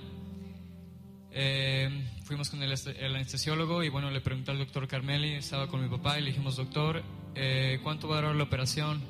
[1.33, 1.91] Eh,
[2.25, 6.19] fuimos con el, anestesiólogo y bueno, le pregunté al doctor Carmeli, estaba con mi papá
[6.19, 7.03] y le dijimos, doctor,
[7.35, 9.03] eh, ¿cuánto va a durar la operación?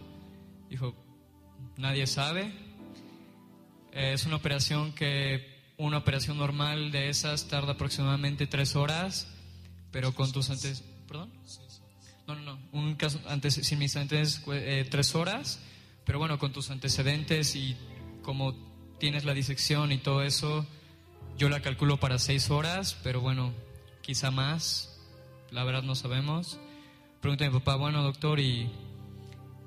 [0.70, 0.94] Dijo,
[1.76, 2.52] nadie sabe.
[3.92, 9.28] es una operación que, una operación normal de esas tarda aproximadamente tres horas,
[9.90, 11.32] pero con tus antes ¿Perdón?
[12.26, 12.58] No, no, no.
[12.72, 15.60] Un caso antes, sin mis antecedentes, eh, tres horas,
[16.04, 17.76] pero bueno, con tus antecedentes y
[18.22, 18.54] como
[18.98, 20.66] tienes la disección y todo eso,
[21.36, 23.52] yo la calculo para seis horas, pero bueno,
[24.02, 24.90] quizá más.
[25.50, 26.58] La verdad no sabemos.
[27.20, 28.70] Pregunta a mi papá, bueno, doctor, ¿y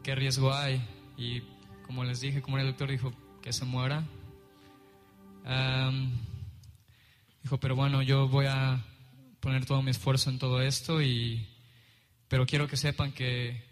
[0.03, 0.81] qué riesgo hay?
[1.17, 1.41] Y
[1.85, 4.03] como les dije, como el doctor dijo, que se muera.
[7.43, 8.83] dijo, pero bueno, yo voy a
[9.47, 11.47] poner todo mi esfuerzo en todo esto y
[12.27, 13.63] pero quiero que sepan que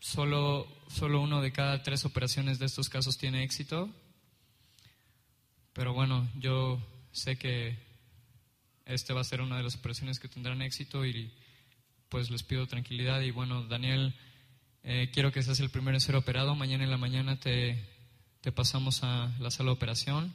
[0.00, 3.88] solo, solo uno de cada tres operaciones de estos casos tiene éxito.
[5.72, 7.78] Pero bueno, yo sé que
[8.84, 11.32] este va a ser una de las operaciones que tendrán éxito y
[12.08, 13.20] pues les pido tranquilidad.
[13.20, 14.12] Y bueno, Daniel,
[14.82, 16.56] eh, quiero que seas el primero en ser operado.
[16.56, 17.80] Mañana en la mañana te,
[18.40, 20.34] te pasamos a la sala de operación.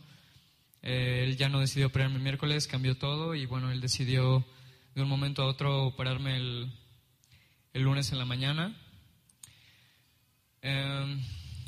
[0.81, 4.45] Eh, él ya no decidió operarme el miércoles, cambió todo y bueno, él decidió
[4.95, 6.71] de un momento a otro operarme el,
[7.73, 8.75] el lunes en la mañana.
[10.61, 11.21] Em,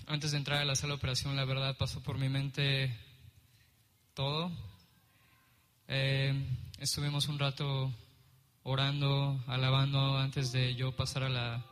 [0.08, 2.96] antes de entrar a la sala de operación, la verdad pasó por mi mente
[4.14, 4.52] todo.
[5.88, 6.46] Em,
[6.80, 7.92] estuvimos un rato
[8.64, 11.66] orando, alabando antes de yo pasar a la,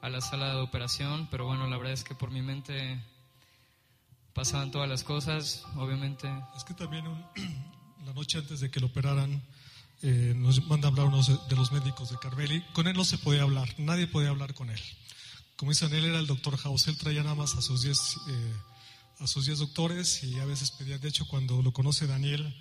[0.00, 3.00] a la sala de operación, pero bueno, la verdad es que por mi mente
[4.32, 6.28] pasaban todas las cosas, obviamente.
[6.56, 7.04] Es que también
[8.06, 9.42] la noche antes de que lo operaran,
[10.02, 12.62] eh, nos manda a hablar uno de los médicos de Carmeli.
[12.72, 14.80] Con él no se podía hablar, nadie podía hablar con él.
[15.56, 18.52] Como dicen, él era el doctor House, él traía nada más a sus 10 eh,
[19.20, 22.54] a sus diez doctores y a veces pedía, de hecho, cuando lo conoce Daniel,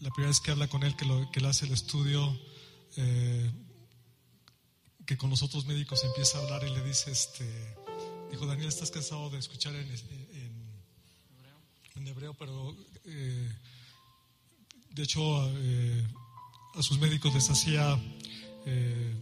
[0.00, 2.38] la primera vez que habla con él, que, lo, que él hace el estudio,
[2.96, 3.50] eh,
[5.06, 7.76] que con los otros médicos empieza a hablar y le dice, este,
[8.30, 9.88] dijo, Daniel, estás cansado de escuchar en,
[11.94, 15.50] en, hebreo, pero de hecho
[16.76, 17.98] a sus médicos les hacía
[18.66, 19.14] eh,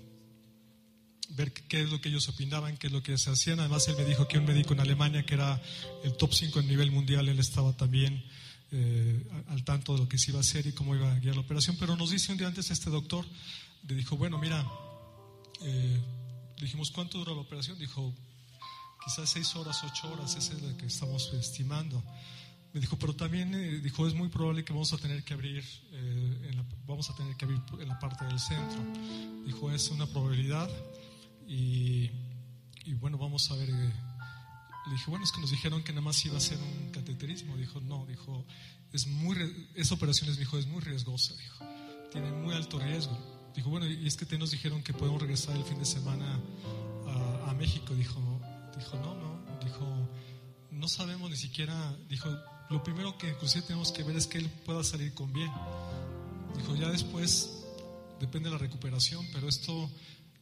[1.31, 3.61] ver qué es lo que ellos opinaban, qué es lo que se hacían.
[3.61, 5.61] Además, él me dijo que un médico en Alemania, que era
[6.03, 8.25] el top 5 en nivel mundial, él estaba también
[8.73, 11.37] eh, al tanto de lo que se iba a hacer y cómo iba a guiar
[11.37, 11.77] la operación.
[11.79, 13.25] Pero nos dice un día antes este doctor,
[13.87, 14.67] le dijo, bueno, mira,
[15.63, 16.01] eh,
[16.61, 17.79] dijimos, ¿cuánto dura la operación?
[17.79, 18.13] Dijo,
[19.05, 22.03] quizás seis horas, ocho horas, esa es la que estamos estimando.
[22.75, 25.65] Me dijo, pero también eh, dijo, es muy probable que vamos a tener que abrir,
[25.93, 28.81] eh, en la, vamos a tener que abrir en la parte del centro.
[29.47, 30.69] Dijo, es una probabilidad
[31.47, 32.11] y,
[32.99, 33.71] bueno, vamos a ver.
[33.71, 33.93] Eh".
[34.87, 37.57] le dije, bueno, es que nos dijeron que nada más iba a ser un cateterismo.
[37.57, 38.45] Dijo, no, dijo,
[38.93, 39.37] es muy,
[39.77, 41.65] esa operación es, dijo, es muy riesgosa, dijo,
[42.11, 43.17] tiene muy alto riesgo.
[43.55, 46.41] Dijo, bueno, y es que te nos dijeron que podemos regresar el fin de semana
[47.07, 47.95] a, a México.
[47.95, 48.41] Dijo,
[48.77, 50.09] dijo, no, no, dijo,
[50.73, 52.29] no sabemos ni siquiera, dijo,
[52.71, 55.51] lo primero que inclusive tenemos que ver es que él pueda salir con bien.
[56.57, 57.65] Dijo, ya después
[58.21, 59.91] depende de la recuperación, pero esto,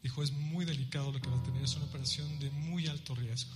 [0.03, 3.15] dijo, es muy delicado lo que va a tener, es una operación de muy alto
[3.15, 3.55] riesgo.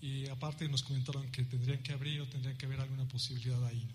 [0.00, 3.86] Y aparte nos comentaron que tendrían que abrir o tendrían que haber alguna posibilidad ahí.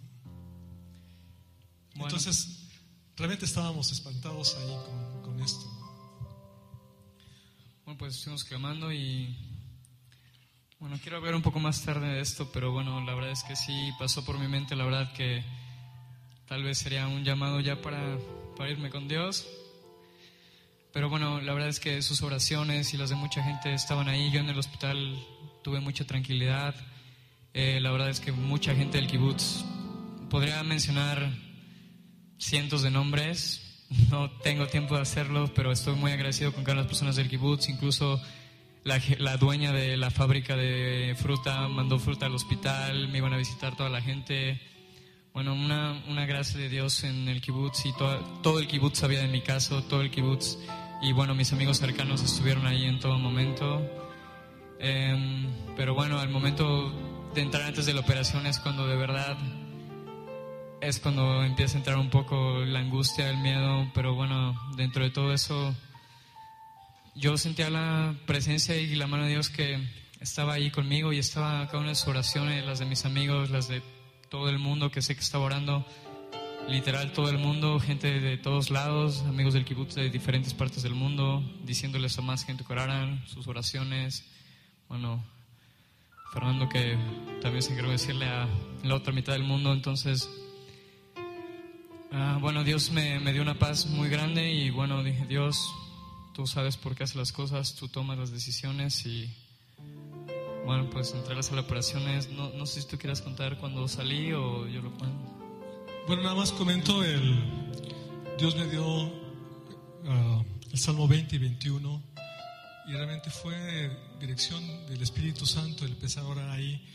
[1.95, 2.68] Entonces,
[3.16, 5.66] realmente estábamos espantados ahí con, con esto.
[7.86, 9.36] Bueno, pues estuvimos clamando y
[10.86, 13.56] bueno, quiero hablar un poco más tarde de esto, pero bueno, la verdad es que
[13.56, 15.44] sí pasó por mi mente, la verdad que
[16.48, 18.20] tal vez sería un llamado ya para,
[18.56, 19.48] para irme con Dios.
[20.94, 24.30] Pero bueno, la verdad es que sus oraciones y las de mucha gente estaban ahí.
[24.30, 25.18] Yo en el hospital
[25.64, 26.76] tuve mucha tranquilidad.
[27.56, 29.66] Eh, la verdad es que mucha gente del kibutz,
[30.30, 31.32] podría mencionar
[32.38, 33.62] cientos de nombres.
[34.12, 37.16] No tengo tiempo de hacerlo, pero estoy muy agradecido con cada una de las personas
[37.16, 38.22] del kibutz, incluso
[38.86, 43.76] la, dueña de la fábrica de fruta mandó fruta al hospital, me iban a visitar
[43.76, 44.62] toda la gente.
[45.34, 49.22] Bueno, una, una gracia de Dios en el kibutz y todo, todo el kibutz sabía
[49.22, 50.60] de mi caso, todo el kibutz
[51.02, 53.82] y bueno, mis amigos cercanos estuvieron ahí en todo momento.
[54.80, 56.94] Em, pero bueno, al momento
[57.34, 59.36] de entrar antes de la operación es cuando de verdad
[60.80, 65.10] es cuando empieza a entrar un poco la angustia, el miedo, pero bueno, dentro de
[65.10, 65.76] todo eso
[67.16, 69.80] yo sentía la presencia y la mano de Dios que
[70.20, 73.70] estaba ahí conmigo y estaba cada una de sus oraciones, las de mis amigos, las
[73.70, 73.82] de
[74.30, 75.86] todo el mundo que sé que estaba orando,
[76.68, 80.93] literal todo el mundo, gente de todos lados, amigos del kibutz de diferentes partes del
[80.93, 84.26] mundo, diciéndoles a más gente que oraran, sus oraciones.
[84.89, 85.24] Bueno,
[86.34, 86.97] Fernando que
[87.41, 88.45] también se quiero decirle a
[88.84, 90.30] la otra mitad del mundo, entonces,
[92.11, 95.74] ah, bueno, Dios me, me dio una paz muy grande y bueno, dije, Dios,
[96.36, 99.34] tú sabes por qué haces las cosas, tú tomas las decisiones y
[100.66, 104.68] bueno, pues entre las operaciones, no, no sé si tú quieras contar cuando salí o
[104.68, 105.34] yo lo cuento.
[106.08, 107.40] Bueno, nada más comento, el,
[108.38, 108.86] Dios me dio
[110.08, 112.04] ah, el Salmo 20 y 21
[112.88, 116.86] y realmente fue dirección del Espíritu Santo el empezar a orar ahí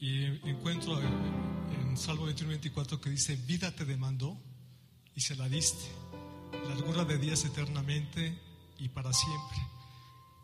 [0.00, 4.36] y encuentro en Salmo 21 y 24 que dice, vida te demandó
[5.16, 5.86] y se la diste,
[6.68, 8.51] largura de días eternamente
[8.82, 9.58] y para siempre.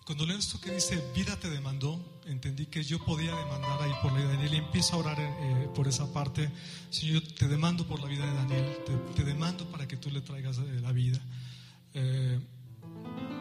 [0.06, 4.12] Cuando leo esto que dice, vida te demandó, entendí que yo podía demandar ahí por
[4.12, 6.50] la vida de Daniel y empiezo a orar eh, por esa parte.
[6.88, 8.78] Señor, yo te demando por la vida de Daniel,
[9.14, 11.20] te, demando para que tú le traigas eh, la vida.
[11.92, 12.40] Eh,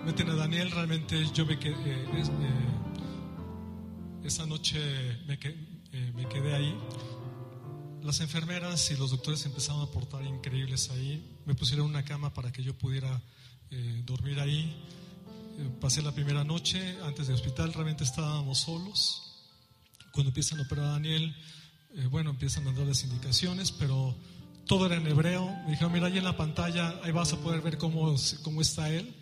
[0.03, 2.23] meten a Daniel, realmente yo me quedé, eh,
[4.25, 4.77] esa noche
[5.25, 5.37] me,
[6.11, 6.77] me quedé ahí.
[8.03, 11.39] Las enfermeras y los doctores empezaron a portar increíbles ahí.
[11.45, 13.21] Me pusieron una cama para que yo pudiera
[14.05, 14.75] dormir ahí
[15.79, 19.23] pasé la primera noche antes del hospital, realmente estábamos solos.
[20.11, 21.35] Cuando empiezan a operar a Daniel,
[21.95, 24.15] eh, bueno, empiezan a dar las indicaciones, pero
[24.65, 25.47] todo era en hebreo.
[25.65, 28.89] Me dijeron, mira, ahí en la pantalla, ahí vas a poder ver cómo, cómo está
[28.89, 29.15] él.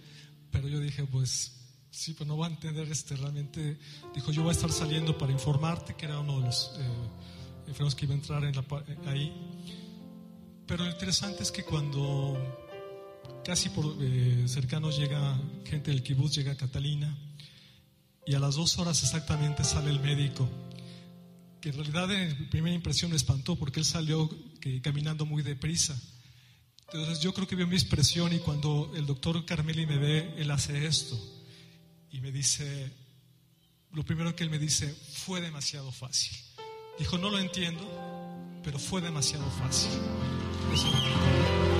[0.51, 1.53] Pero yo dije, pues
[1.89, 3.77] sí, pues no va a entender este realmente.
[4.13, 7.95] Dijo, yo voy a estar saliendo para informarte, que era uno de los eh, enfermos
[7.95, 8.65] que iba a entrar en la,
[9.07, 9.33] ahí.
[10.67, 12.64] Pero lo interesante es que cuando
[13.45, 17.15] casi por eh, cercanos llega gente del kibutz, llega Catalina,
[18.25, 20.49] y a las dos horas exactamente sale el médico,
[21.61, 24.29] que en realidad en primera impresión me espantó porque él salió
[24.81, 25.95] caminando muy deprisa.
[26.91, 30.49] Entonces yo creo que vio mi expresión y cuando el doctor Carmeli me ve, él
[30.49, 31.15] hace esto
[32.11, 32.91] y me dice,
[33.91, 36.35] lo primero que él me dice, fue demasiado fácil.
[36.97, 37.83] Dijo, no lo entiendo,
[38.63, 39.91] pero fue demasiado fácil.
[40.67, 41.74] Porque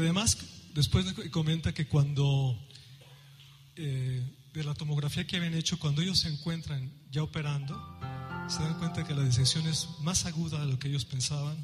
[0.00, 0.38] además,
[0.74, 2.58] después comenta que cuando
[3.76, 4.22] eh,
[4.52, 7.74] de la tomografía que habían hecho, cuando ellos se encuentran ya operando,
[8.48, 11.56] se dan cuenta que la disección es más aguda de lo que ellos pensaban,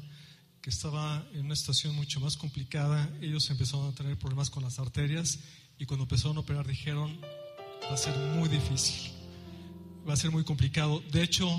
[0.61, 3.09] que estaba en una situación mucho más complicada.
[3.21, 5.39] Ellos empezaron a tener problemas con las arterias
[5.77, 7.19] y cuando empezaron a operar dijeron,
[7.83, 9.11] va a ser muy difícil,
[10.07, 11.03] va a ser muy complicado.
[11.11, 11.49] De hecho,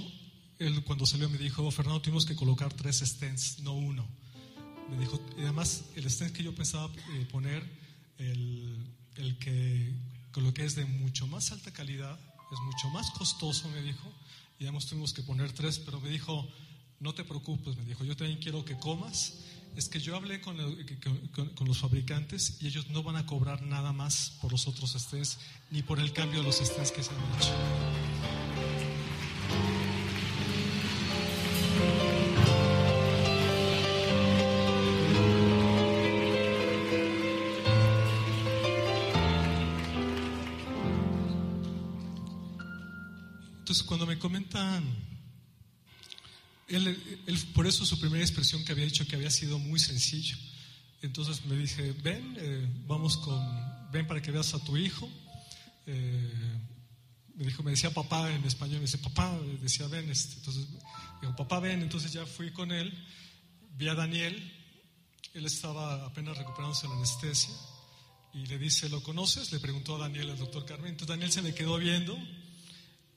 [0.58, 4.17] él cuando salió me dijo, Fernando, tuvimos que colocar tres stents, no uno
[4.90, 7.62] me dijo, y además el stent que yo pensaba eh, poner,
[8.18, 8.76] el,
[9.16, 9.92] el que
[10.54, 12.18] que es de mucho más alta calidad,
[12.52, 14.12] es mucho más costoso, me dijo,
[14.58, 16.48] y además tuvimos que poner tres, pero me dijo,
[17.00, 19.38] no te preocupes, me dijo, yo también quiero que comas.
[19.76, 20.56] Es que yo hablé con,
[21.32, 24.92] con, con los fabricantes y ellos no van a cobrar nada más por los otros
[24.92, 25.38] stents
[25.70, 27.54] ni por el cambio de los stents que se han hecho.
[43.78, 44.82] Entonces, cuando me comentan,
[46.66, 46.98] él,
[47.54, 50.36] por eso su primera expresión que había dicho que había sido muy sencillo.
[51.00, 53.40] Entonces me dije, ven, eh, vamos con,
[53.92, 55.08] ven para que veas a tu hijo.
[55.86, 56.58] Eh,
[57.36, 60.66] me dijo, me decía papá en español, me dice papá, decía ven, este, entonces
[61.20, 62.92] dijo papá ven, entonces ya fui con él,
[63.76, 64.34] vi a Daniel,
[65.34, 67.54] él estaba apenas recuperándose de la anestesia
[68.34, 69.52] y le dice, ¿lo conoces?
[69.52, 72.18] Le preguntó a Daniel, al doctor Carmen, entonces Daniel se me quedó viendo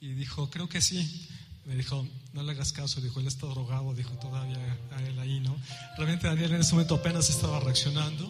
[0.01, 1.27] y dijo, creo que sí.
[1.63, 4.57] Me dijo, no le hagas caso, dijo, él está drogado, dijo todavía
[4.91, 5.55] a él ahí, ¿no?
[5.95, 8.27] Realmente Daniel en ese momento apenas estaba reaccionando.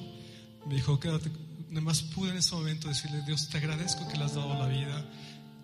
[0.68, 1.32] Me dijo, quédate,
[1.70, 4.68] nada más pude en ese momento decirle, Dios, te agradezco que le has dado la
[4.68, 5.10] vida,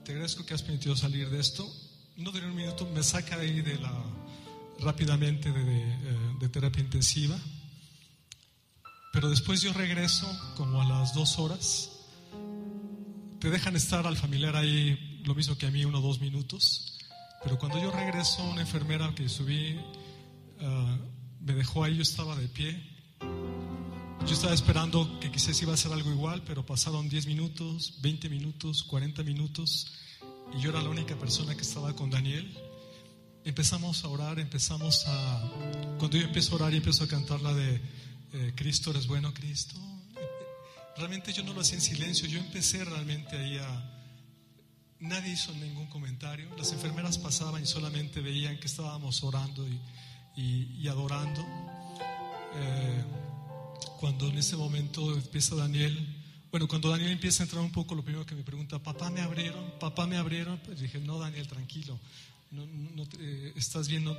[0.05, 1.69] te agradezco que has permitido salir de esto.
[2.15, 3.93] No duró un minuto, me saca de ahí de la,
[4.79, 7.37] rápidamente de, de, eh, de terapia intensiva.
[9.11, 11.91] Pero después yo regreso como a las dos horas.
[13.39, 16.97] Te dejan estar al familiar ahí lo mismo que a mí, uno o dos minutos.
[17.43, 19.79] Pero cuando yo regreso, una enfermera que subí
[20.61, 20.97] ah,
[21.41, 22.81] me dejó ahí, yo estaba de pie.
[24.25, 28.29] Yo estaba esperando que quizás iba a ser algo igual, pero pasaron 10 minutos, 20
[28.29, 29.93] minutos, 40 minutos
[30.57, 32.53] y yo era la única persona que estaba con Daniel.
[33.45, 35.51] Empezamos a orar, empezamos a...
[35.97, 37.81] Cuando yo empiezo a orar y empiezo a cantar la de
[38.33, 39.75] eh, Cristo eres bueno, Cristo.
[40.97, 43.96] Realmente yo no lo hacía en silencio, yo empecé realmente ahí a...
[44.99, 49.65] Nadie hizo ningún comentario, las enfermeras pasaban y solamente veían que estábamos orando
[50.35, 51.45] y, adorando.
[52.55, 53.03] Eh,
[53.99, 56.17] cuando en ese momento empieza Daniel
[56.51, 59.21] bueno, cuando Daniel empieza a entrar un poco, lo primero que me pregunta, papá, ¿me
[59.21, 59.73] abrieron?
[59.79, 60.57] Papá, ¿me abrieron?
[60.59, 61.99] Pues dije, no, Daniel, tranquilo,
[62.51, 63.05] no,
[63.55, 64.15] estás viendo.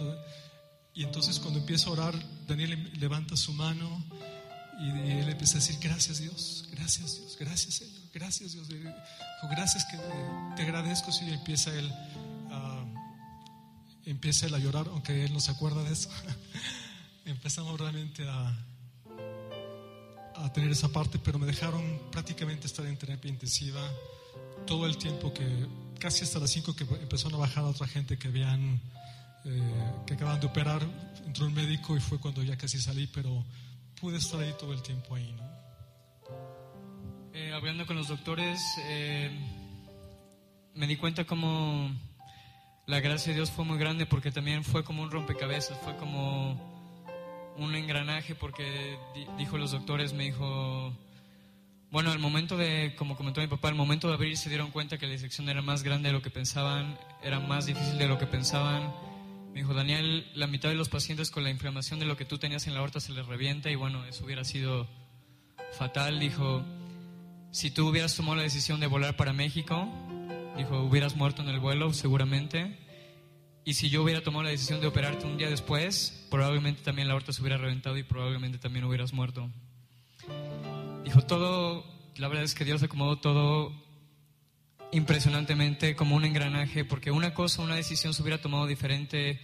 [0.95, 2.14] Y entonces cuando empieza a orar,
[2.47, 4.05] Daniel levanta su mano
[4.79, 8.68] y, él empieza a decir, gracias Dios, gracias Dios, gracias Señor, gracias Dios.
[9.51, 9.97] Gracias que
[10.57, 11.93] te agradezco, y empieza él,
[14.05, 16.11] empieza él a llorar, aunque él no se acuerda de eso.
[17.24, 18.57] Empezamos realmente a
[20.45, 23.80] a tener esa parte, pero me dejaron prácticamente estar en terapia intensiva
[24.66, 25.66] todo el tiempo que,
[25.99, 28.80] casi hasta las 5 que empezaron a bajar a otra gente que habían,
[29.45, 30.82] eh, que acaban de operar,
[31.26, 33.45] entró un médico y fue cuando ya casi salí, pero
[34.01, 35.57] pude estar ahí todo el tiempo ahí, ¿no?
[37.41, 39.30] Eh, hablando con los doctores, eh,
[40.74, 41.89] me di cuenta como
[42.84, 46.59] la gracia de Dios fue muy grande porque también fue como un rompecabezas, fue como
[47.57, 48.99] un engranaje porque
[49.36, 50.93] dijo los doctores, me dijo,
[51.93, 54.99] bueno, al momento de, como comentó mi papá, al momento de abrir se dieron cuenta
[54.99, 58.18] que la disección era más grande de lo que pensaban, era más difícil de lo
[58.18, 58.93] que pensaban.
[59.53, 62.39] Me dijo, Daniel, la mitad de los pacientes con la inflamación de lo que tú
[62.39, 64.89] tenías en la aorta se les revienta y bueno, eso hubiera sido
[65.78, 66.18] fatal.
[66.18, 66.64] Dijo,
[67.51, 69.88] si tú hubieras tomado la decisión de volar para México,
[70.57, 72.78] dijo, hubieras muerto en el vuelo seguramente.
[73.64, 77.14] Y si yo hubiera tomado la decisión de operarte un día después, probablemente también la
[77.14, 79.51] aorta se hubiera reventado y probablemente también hubieras muerto.
[81.05, 81.84] Dijo, todo,
[82.16, 83.72] la verdad es que Dios acomodó todo
[84.92, 89.40] impresionantemente como un engranaje, porque una cosa, una decisión se hubiera tomado diferente,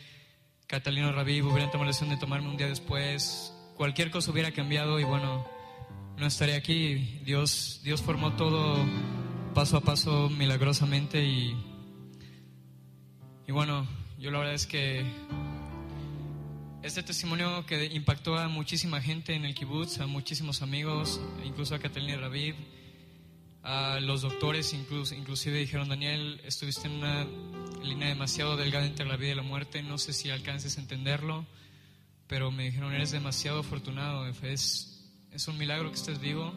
[0.67, 4.99] Catalino Raviv hubiera tomado la decisión de tomarme un día después, cualquier cosa hubiera cambiado
[4.99, 5.47] y bueno,
[6.17, 7.21] no estaría aquí.
[7.25, 8.77] Dios, Dios formó todo
[9.55, 11.57] paso a paso milagrosamente y,
[13.47, 13.87] y bueno,
[14.19, 15.05] yo la verdad es que
[16.83, 21.79] este testimonio que impactó a muchísima gente en el kibutz, a muchísimos amigos, incluso a
[21.79, 22.55] Catalina Raviv,
[23.63, 27.27] a los doctores, incluso, inclusive dijeron, Daniel, estuviste en una
[27.83, 31.47] línea demasiado delgada entre la vida y la muerte, no sé si alcances a entenderlo,
[32.27, 34.94] pero me dijeron, eres demasiado afortunado, es,
[35.35, 36.53] es un milagro que estés vivo.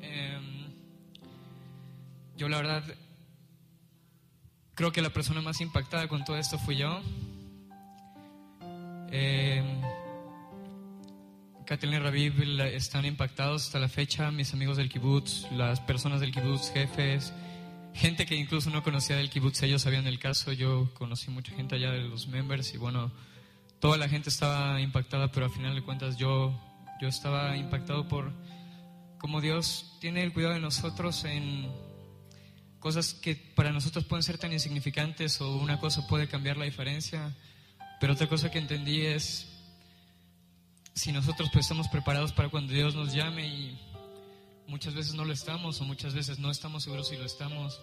[0.00, 0.72] Em,
[2.36, 2.84] yo la verdad
[4.74, 7.00] Creo que la persona más impactada con todo esto fui yo.
[9.10, 9.62] Eh,
[11.70, 16.70] y Raviv están impactados hasta la fecha, mis amigos del kibutz, las personas del kibutz,
[16.72, 17.32] jefes,
[17.94, 21.76] gente que incluso no conocía del kibutz, ellos sabían el caso, yo conocí mucha gente
[21.76, 23.10] allá de los members y bueno,
[23.78, 26.52] toda la gente estaba impactada, pero al final de cuentas yo,
[27.02, 28.32] yo estaba impactado por
[29.18, 31.68] cómo Dios tiene el cuidado de nosotros en
[32.78, 37.36] cosas que para nosotros pueden ser tan insignificantes o una cosa puede cambiar la diferencia,
[37.98, 39.48] pero otra cosa que entendí es
[40.94, 43.80] si nosotros pues estamos preparados para cuando Dios nos llame y
[44.68, 47.80] muchas veces no lo estamos o muchas veces no estamos seguros si lo estamos.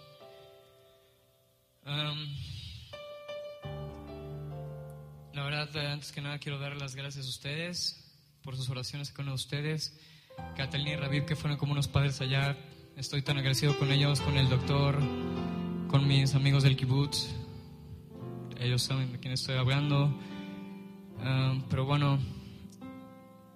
[5.33, 7.98] la verdad, antes que nada quiero dar las gracias a ustedes
[8.43, 9.97] por sus oraciones con ustedes.
[10.55, 12.57] Catalina y Rabib, que fueron como unos padres allá,
[12.99, 14.99] Estoy tan agradecido con ellos, con el doctor,
[15.87, 17.29] con mis amigos del kibbutz.
[18.59, 20.13] Ellos saben de quién estoy hablando.
[21.21, 22.19] Ah, pero bueno,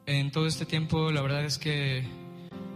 [0.06, 2.08] en todo este tiempo la verdad es que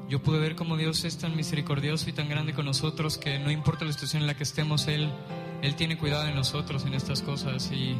[0.09, 3.49] yo pude ver cómo Dios es tan misericordioso y tan grande con nosotros que no
[3.49, 5.09] importa la situación en la que estemos, Él,
[5.61, 7.71] Él tiene cuidado de nosotros en estas cosas.
[7.71, 7.95] Y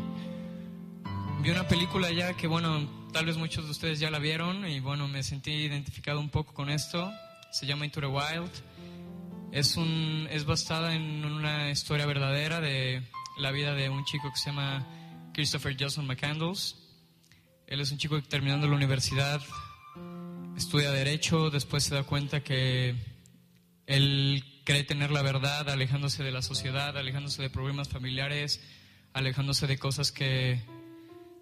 [1.41, 4.79] vi una película ya que, bueno, tal vez muchos de ustedes ya la vieron y,
[4.79, 7.11] bueno, me sentí identificado un poco con esto
[7.51, 8.51] se llama Into the Wild.
[9.51, 13.03] Es, un, es basada en una historia verdadera de
[13.39, 14.85] la vida de un chico que se llama
[15.33, 16.75] Christopher Jason McCandles.
[17.65, 19.41] Él es un chico que terminando la universidad
[20.55, 22.95] estudia derecho, después se da cuenta que
[23.85, 28.61] él cree tener la verdad, alejándose de la sociedad, alejándose de problemas familiares,
[29.13, 30.61] alejándose de cosas que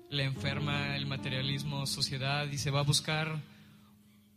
[0.10, 3.42] le enferma el materialismo, sociedad, y se va a buscar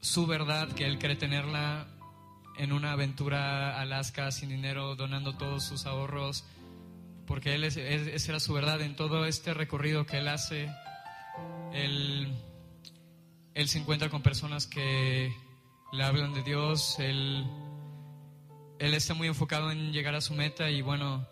[0.00, 1.86] su verdad, que él cree tenerla
[2.56, 6.44] en una aventura Alaska sin dinero, donando todos sus ahorros,
[7.26, 10.68] porque él esa era su verdad en todo este recorrido que él hace.
[11.72, 12.32] Él,
[13.54, 15.32] él se encuentra con personas que
[15.92, 17.46] le hablan de Dios, él,
[18.78, 21.26] él está muy enfocado en llegar a su meta y bueno,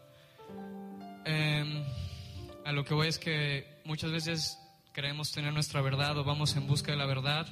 [1.24, 1.84] em,
[2.64, 4.58] a lo que voy es que muchas veces
[4.92, 7.46] creemos tener nuestra verdad o vamos en busca de la verdad.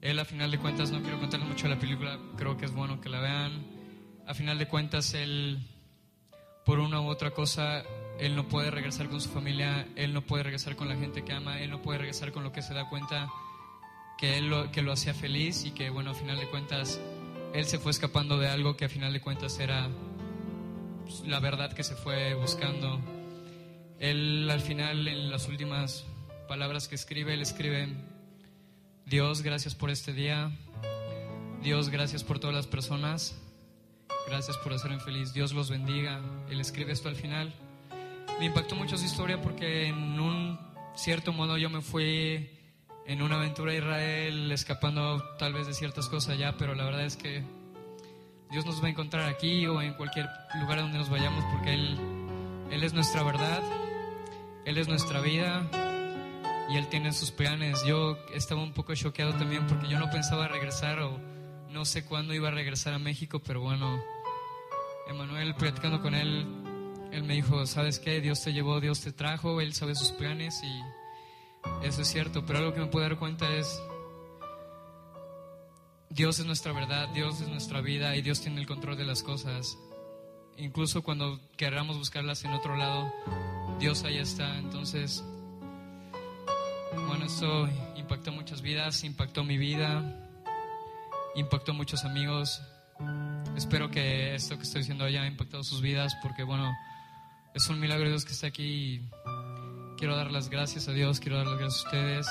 [0.00, 2.72] Él a final de cuentas, no quiero contarles mucho de la película, creo que es
[2.72, 3.66] bueno que la vean.
[4.26, 5.58] A final de cuentas, él,
[6.64, 7.82] por una u otra cosa,
[8.18, 11.32] él no puede regresar con su familia, él no puede regresar con la gente que
[11.32, 13.28] ama, él no puede regresar con lo que se da cuenta
[14.16, 17.00] que él lo, que lo hacía feliz y que, bueno, a final de cuentas,
[17.54, 19.88] él se fue escapando de algo que a final de cuentas era
[21.04, 23.00] pues, la verdad que se fue buscando.
[24.00, 26.06] Él al final, en las últimas
[26.48, 27.86] palabras que escribe, él escribe,
[29.04, 30.50] Dios, gracias por este día.
[31.62, 33.38] Dios, gracias por todas las personas.
[34.26, 35.34] Gracias por hacerme feliz.
[35.34, 36.22] Dios los bendiga.
[36.48, 37.54] Él escribe esto al final.
[38.38, 40.58] Me impactó mucho su historia porque en un
[40.94, 42.48] cierto modo yo me fui
[43.06, 47.04] en una aventura a Israel escapando tal vez de ciertas cosas allá, pero la verdad
[47.04, 47.42] es que
[48.50, 50.26] Dios nos va a encontrar aquí o en cualquier
[50.58, 51.98] lugar donde nos vayamos porque Él,
[52.70, 53.62] Él es nuestra verdad.
[54.70, 55.68] Él es nuestra vida
[56.68, 57.82] y Él tiene sus planes.
[57.84, 61.18] Yo estaba un poco choqueado también porque yo no pensaba regresar o
[61.70, 64.00] no sé cuándo iba a regresar a México, pero bueno,
[65.08, 66.46] Emanuel, platicando con Él,
[67.10, 68.20] Él me dijo, ¿sabes qué?
[68.20, 72.60] Dios te llevó, Dios te trajo, Él sabe sus planes y eso es cierto, pero
[72.60, 73.82] algo que me puedo dar cuenta es,
[76.10, 79.24] Dios es nuestra verdad, Dios es nuestra vida y Dios tiene el control de las
[79.24, 79.76] cosas.
[80.56, 83.12] Incluso cuando queramos buscarlas en otro lado,
[83.80, 84.58] Dios ahí está.
[84.58, 85.24] Entonces,
[87.08, 87.66] bueno, esto
[87.96, 90.28] impactó muchas vidas, impactó mi vida,
[91.34, 92.60] impactó muchos amigos.
[93.56, 96.70] Espero que esto que estoy diciendo haya impactado sus vidas porque, bueno,
[97.54, 99.08] es un milagro Dios que esté aquí.
[99.96, 102.26] Quiero dar las gracias a Dios, quiero dar las gracias a ustedes.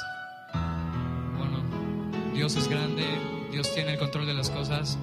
[1.35, 3.05] Bueno, Dios es grande,
[3.51, 4.99] Dios tiene el control de las cosas,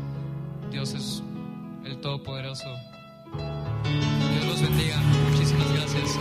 [0.70, 1.22] Dios es
[1.84, 2.72] el Todopoderoso.
[4.60, 4.96] Bendiga.
[5.30, 6.18] Muchísimas gracias.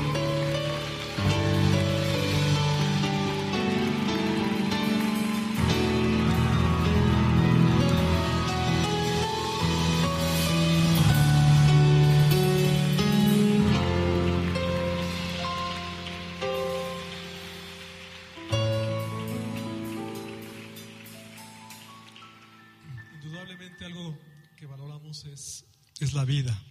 [23.13, 24.17] Indudablemente algo
[24.57, 25.65] que valoramos es,
[26.01, 26.61] es la vida.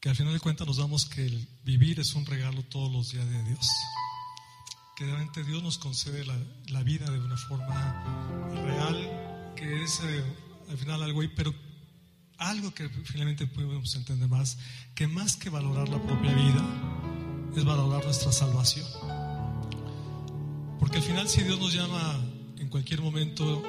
[0.00, 3.12] Que al final de cuentas nos damos que el vivir es un regalo todos los
[3.12, 3.68] días de Dios.
[4.96, 10.24] Que realmente Dios nos concede la, vida de una forma real, que es eh,
[10.70, 11.54] al final algo ahí, pero
[12.38, 14.56] algo que finalmente podemos entender más,
[14.94, 16.64] que más que valorar la propia vida,
[17.54, 18.86] es valorar nuestra salvación.
[20.78, 22.18] Porque al final si Dios nos llama
[22.56, 23.62] en cualquier momento,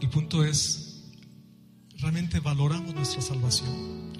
[0.00, 1.04] el punto es,
[1.98, 4.15] realmente valoramos nuestra salvación.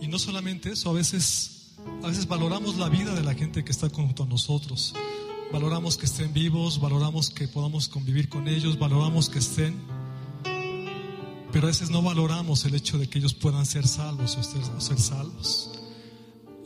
[0.00, 3.72] Y no solamente eso, a veces, a veces valoramos la vida de la gente que
[3.72, 4.94] está junto a nosotros.
[5.52, 9.74] Valoramos que estén vivos, valoramos que podamos convivir con ellos, valoramos que estén.
[11.50, 14.62] Pero a veces no valoramos el hecho de que ellos puedan ser salvos o ser,
[14.78, 15.70] ser salvos.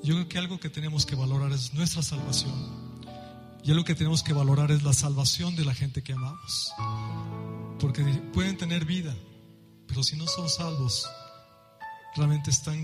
[0.03, 2.53] Yo creo que algo que tenemos que valorar es nuestra salvación.
[3.63, 6.73] Y algo que tenemos que valorar es la salvación de la gente que amamos.
[7.79, 8.03] Porque
[8.33, 9.15] pueden tener vida,
[9.87, 11.07] pero si no son salvos,
[12.17, 12.83] realmente están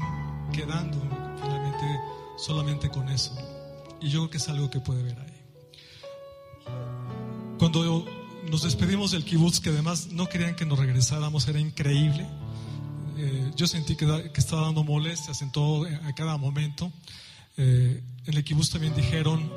[0.52, 0.98] quedando
[1.40, 2.00] finalmente
[2.36, 3.36] solamente con eso.
[4.00, 5.34] Y yo creo que es algo que puede ver ahí.
[7.58, 8.04] Cuando
[8.50, 12.26] nos despedimos del kibutz, que además no querían que nos regresáramos, era increíble.
[13.16, 16.92] Eh, yo sentí que, da- que estaba dando molestias en todo, a cada momento.
[17.56, 19.50] Eh, en el kibutz también dijeron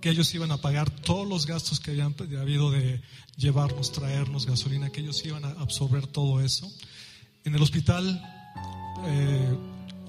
[0.00, 3.02] que ellos iban a pagar todos los gastos que habían habido de
[3.36, 6.72] llevarnos, traernos gasolina, que ellos iban a absorber todo eso.
[7.44, 8.39] En el hospital,
[9.06, 9.56] eh,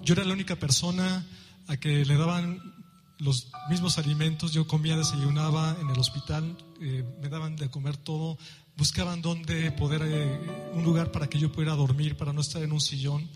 [0.03, 1.25] yo era la única persona
[1.67, 2.59] a que le daban
[3.19, 4.51] los mismos alimentos.
[4.51, 8.37] Yo comía, desayunaba en el hospital, eh, me daban de comer todo.
[8.75, 12.71] Buscaban dónde poder, eh, un lugar para que yo pudiera dormir, para no estar en
[12.71, 13.29] un sillón.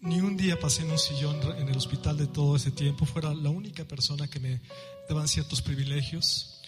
[0.00, 3.06] Ni un día pasé en un sillón en el hospital de todo ese tiempo.
[3.06, 4.60] Fuera la única persona que me
[5.08, 6.60] daban ciertos privilegios.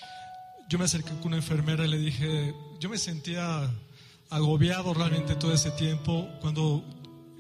[0.71, 3.71] Yo me acerqué con una enfermera y le dije, yo me sentía
[4.31, 6.29] agobiado realmente todo ese tiempo.
[6.41, 6.83] Cuando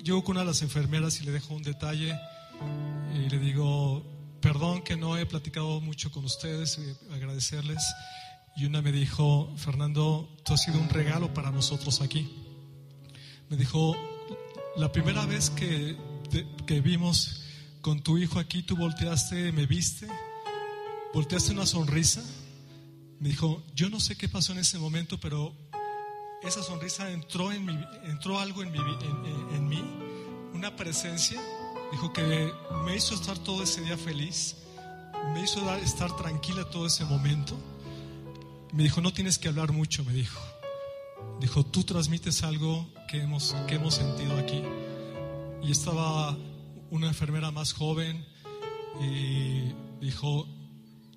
[0.06, 2.16] llego con una de las enfermeras y le dejo un detalle
[3.12, 4.06] y le digo,
[4.40, 7.82] perdón que no he platicado mucho con ustedes, eh, agradecerles.
[8.56, 12.32] Y una me dijo, Fernando, tú has sido un regalo para nosotros aquí.
[13.50, 13.96] Me dijo,
[14.76, 15.96] la primera vez que,
[16.66, 17.42] que vimos
[17.80, 20.06] con tu hijo aquí, tú volteaste, me viste,
[21.12, 22.22] volteaste una sonrisa.
[23.18, 25.52] Me dijo, yo no sé qué pasó en ese momento, pero
[26.42, 29.82] esa sonrisa entró, en mi, entró algo en, mi, en, mí,
[30.54, 31.40] una presencia.
[31.92, 32.52] Dijo que
[32.84, 34.56] me hizo estar todo ese día feliz,
[35.32, 37.56] me hizo estar tranquila todo ese momento.
[38.72, 40.40] Me dijo, no tienes que hablar mucho, me dijo.
[41.40, 44.62] Dijo, tú transmites algo que hemos, que hemos sentido aquí.
[45.62, 46.36] Y estaba
[46.90, 48.24] una enfermera más joven
[49.00, 50.46] y dijo,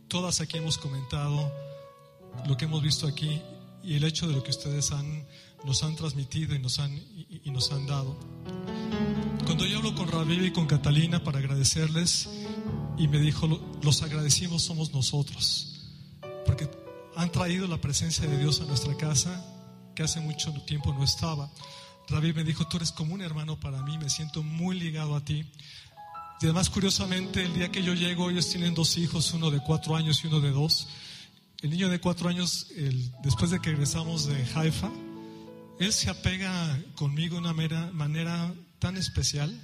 [0.07, 1.51] todas aquí hemos comentado
[2.47, 3.41] lo que hemos visto aquí
[3.83, 5.25] y el hecho de lo que ustedes han,
[5.63, 8.17] nos han transmitido y nos han, y, nos han dado.
[9.45, 12.29] Cuando yo hablo con Rabiel y con Catalina para agradecerles,
[12.97, 13.47] y me dijo,
[13.81, 15.81] los agradecimos somos nosotros,
[16.45, 16.69] porque
[17.15, 19.45] han traído la presencia de Dios a nuestra casa,
[19.95, 21.49] que hace mucho tiempo no estaba.
[22.07, 25.23] Rabí me dijo, tú eres como un hermano para mí, me siento muy ligado a
[25.23, 25.45] ti.
[26.41, 29.95] Y además, curiosamente, el día que yo llego, ellos tienen dos hijos, uno de cuatro
[29.95, 30.87] años y uno de dos.
[31.61, 32.67] El niño de cuatro años,
[33.21, 34.89] después de que regresamos de Haifa,
[35.77, 37.53] él se apega conmigo de una
[37.91, 39.59] manera tan especial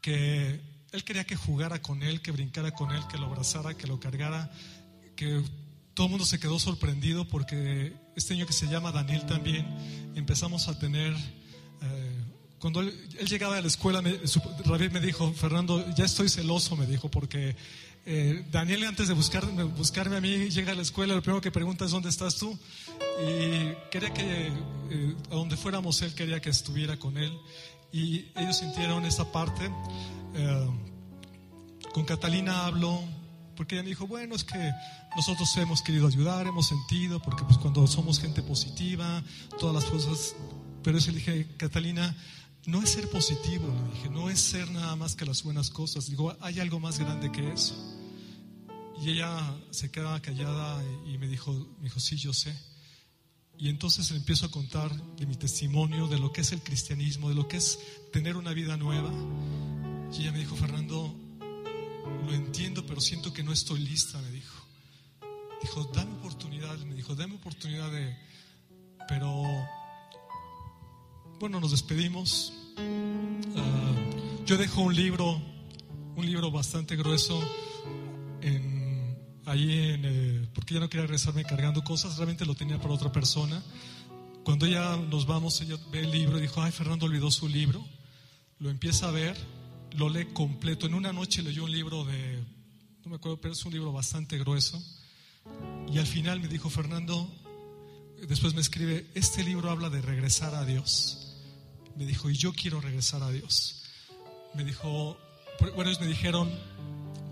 [0.00, 0.60] que
[0.92, 3.98] él quería que jugara con él, que brincara con él, que lo abrazara, que lo
[3.98, 4.52] cargara,
[5.16, 5.42] que
[5.92, 9.66] todo el mundo se quedó sorprendido porque este niño que se llama Daniel también
[10.14, 11.12] empezamos a tener
[11.82, 12.24] eh,
[12.60, 14.18] cuando él, llegaba a la escuela, me,
[14.90, 17.56] me dijo, Fernando, ya estoy celoso, me dijo, porque
[18.10, 21.50] eh, Daniel antes de buscarme, buscarme a mí llega a la escuela, lo primero que
[21.50, 22.58] pregunta es, ¿dónde estás tú?
[23.20, 24.46] Y quería que,
[24.90, 27.36] eh, a donde fuéramos, él quería que estuviera con él.
[27.92, 29.70] Y ellos sintieron esa parte.
[31.92, 33.02] con Catalina hablo,
[33.56, 34.72] porque ella me dijo, bueno, es que
[35.16, 39.22] nosotros hemos querido ayudar, hemos sentido, porque pues cuando somos gente positiva,
[39.58, 40.34] todas las cosas
[40.82, 42.16] pero yo le dije, Catalina,
[42.66, 43.66] no es ser positivo,
[44.10, 46.08] no es ser nada más que las buenas cosas.
[46.08, 47.74] Digo, hay algo más grande que eso.
[49.00, 52.54] Y ella se quedaba callada y me dijo, me dijo, sí, yo sé.
[53.58, 57.28] Y entonces le empiezo a contar de mi testimonio, de lo que es el cristianismo,
[57.28, 57.80] de lo que es
[58.12, 59.10] tener una vida nueva.
[60.12, 61.14] Y ella me dijo, Fernando,
[62.26, 64.64] lo entiendo, pero siento que no estoy lista, me dijo.
[65.60, 68.16] Dijo, dame oportunidad, me dijo, dame oportunidad de...
[69.08, 69.42] Pero
[71.40, 72.52] bueno, nos despedimos.
[73.56, 73.94] Ah,
[74.46, 75.42] yo dejo un libro,
[76.14, 77.40] un libro bastante grueso,
[78.40, 78.77] en,
[79.50, 83.12] ahí en, eh, porque ya no quería regresarme cargando cosas, realmente lo tenía para otra
[83.12, 83.62] persona.
[84.44, 87.84] Cuando ya nos vamos, ella ve el libro y dijo, ay, Fernando olvidó su libro.
[88.58, 89.36] Lo empieza a ver,
[89.96, 90.86] lo lee completo.
[90.86, 92.42] En una noche leyó un libro de,
[93.04, 94.82] no me acuerdo, pero es un libro bastante grueso.
[95.92, 97.30] Y al final me dijo, Fernando,
[98.26, 101.28] después me escribe, este libro habla de regresar a Dios
[101.98, 103.82] me dijo, y yo quiero regresar a Dios.
[104.54, 105.18] Me dijo,
[105.74, 106.48] bueno, ellos me dijeron,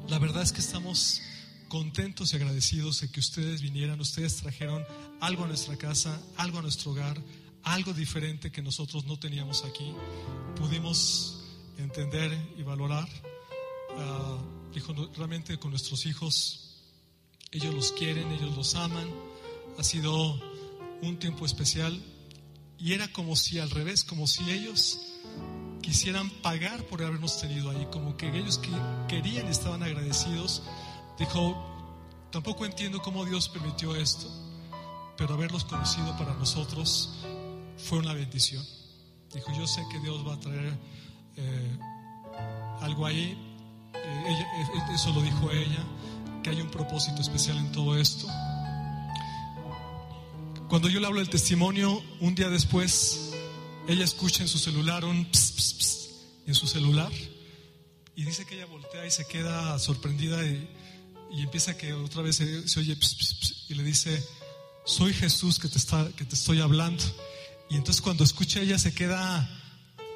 [0.09, 1.23] la verdad es que estamos
[1.69, 4.85] contentos y agradecidos de que ustedes vinieran, ustedes trajeron
[5.21, 7.21] algo a nuestra casa, algo a nuestro hogar,
[7.63, 9.93] algo diferente que nosotros no teníamos aquí.
[10.57, 11.43] Pudimos
[11.79, 13.09] entender y valorar.
[13.99, 14.39] Ah,
[14.73, 16.77] dijo, realmente con nuestros hijos,
[17.51, 19.09] ellos los quieren, ellos los aman.
[19.79, 20.41] Ha sido
[21.03, 22.01] un tiempo especial
[22.79, 25.01] y era como si al revés, como si ellos
[25.83, 28.71] quisieran pagar por habernos tenido ahí, como que ellos que
[29.09, 30.63] querían, estaban agradecidos.
[31.19, 31.57] Dijo,
[32.31, 34.29] tampoco entiendo cómo Dios permitió esto,
[35.17, 37.11] pero haberlos conocido para nosotros
[37.79, 38.65] fue una bendición.
[39.33, 40.79] Dijo, yo sé que Dios va a traer
[41.37, 41.79] eh,
[42.81, 43.37] algo ahí.
[43.95, 45.85] Eh, eh, eso lo dijo ella,
[46.43, 48.27] que hay un propósito especial en todo esto.
[50.69, 53.33] Cuando yo le hablo del testimonio, un día después,
[53.89, 57.13] ella escucha en su celular un pss, en su celular
[58.17, 60.67] y dice que ella voltea y se queda sorprendida y,
[61.43, 62.97] empieza que otra vez se, oye
[63.69, 64.25] y le dice,
[64.85, 67.03] soy Jesús que te, está, que te estoy hablando.
[67.69, 69.49] Y entonces cuando escucha ella se queda,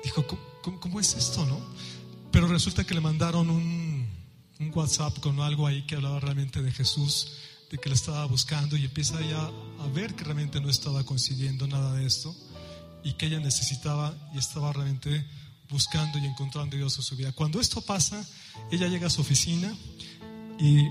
[0.05, 0.25] dijo,
[0.63, 1.61] ¿cómo, es esto, no?
[2.31, 4.09] Pero resulta que le mandaron un,
[4.59, 7.33] un WhatsApp con algo ahí que hablaba realmente de Jesús
[7.71, 11.67] de que la estaba buscando y empieza ya a ver que realmente no estaba consiguiendo
[11.67, 12.35] nada de esto
[13.05, 15.25] y que ella necesitaba y estaba realmente
[15.69, 17.33] buscando y encontrando a Dios en su vida.
[17.33, 18.25] Cuando esto pasa,
[18.71, 19.73] ella llega a su oficina
[20.59, 20.85] y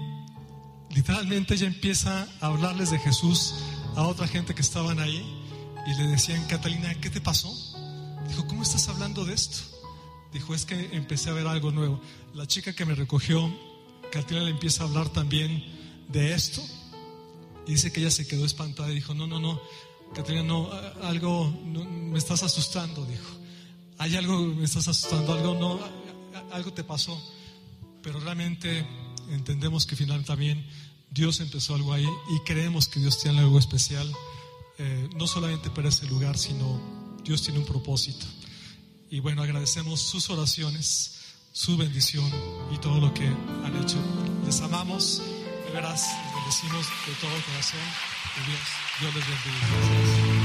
[0.90, 3.56] literalmente ella empieza a hablarles de Jesús
[3.96, 5.26] a otra gente que estaban ahí
[5.88, 7.54] y le decían, Catalina, ¿qué te pasó?
[8.28, 9.60] Dijo, ¿cómo estás hablando de esto?
[10.32, 12.00] Dijo, es que empecé a ver algo nuevo.
[12.34, 13.52] La chica que me recogió
[14.12, 15.64] Catrina le empieza a hablar también
[16.08, 16.62] de esto.
[17.68, 19.62] Y dice que ella se quedó espantada y dijo, no, no, no,
[20.16, 20.70] Catrina, no,
[21.04, 23.30] algo, me estás asustando, dijo.
[24.00, 25.80] Hay algo, me estás asustando, algo, no,
[26.52, 27.22] algo te pasó.
[28.02, 28.86] Pero realmente
[29.30, 30.66] entendemos que finalmente también
[31.12, 34.12] Dios empezó algo ahí y creemos que Dios tiene algo especial,
[34.78, 36.80] eh, no solamente para ese lugar, sino
[37.24, 38.26] Dios tiene un propósito.
[39.10, 41.20] Y bueno, agradecemos sus oraciones,
[41.52, 42.30] su bendición
[42.72, 43.98] y todo lo que han hecho.
[44.46, 45.22] Les amamos,
[45.66, 47.80] de veras, les bendecimos de todo corazón.
[48.46, 48.60] Dios,
[49.00, 50.39] Dios les bendiga.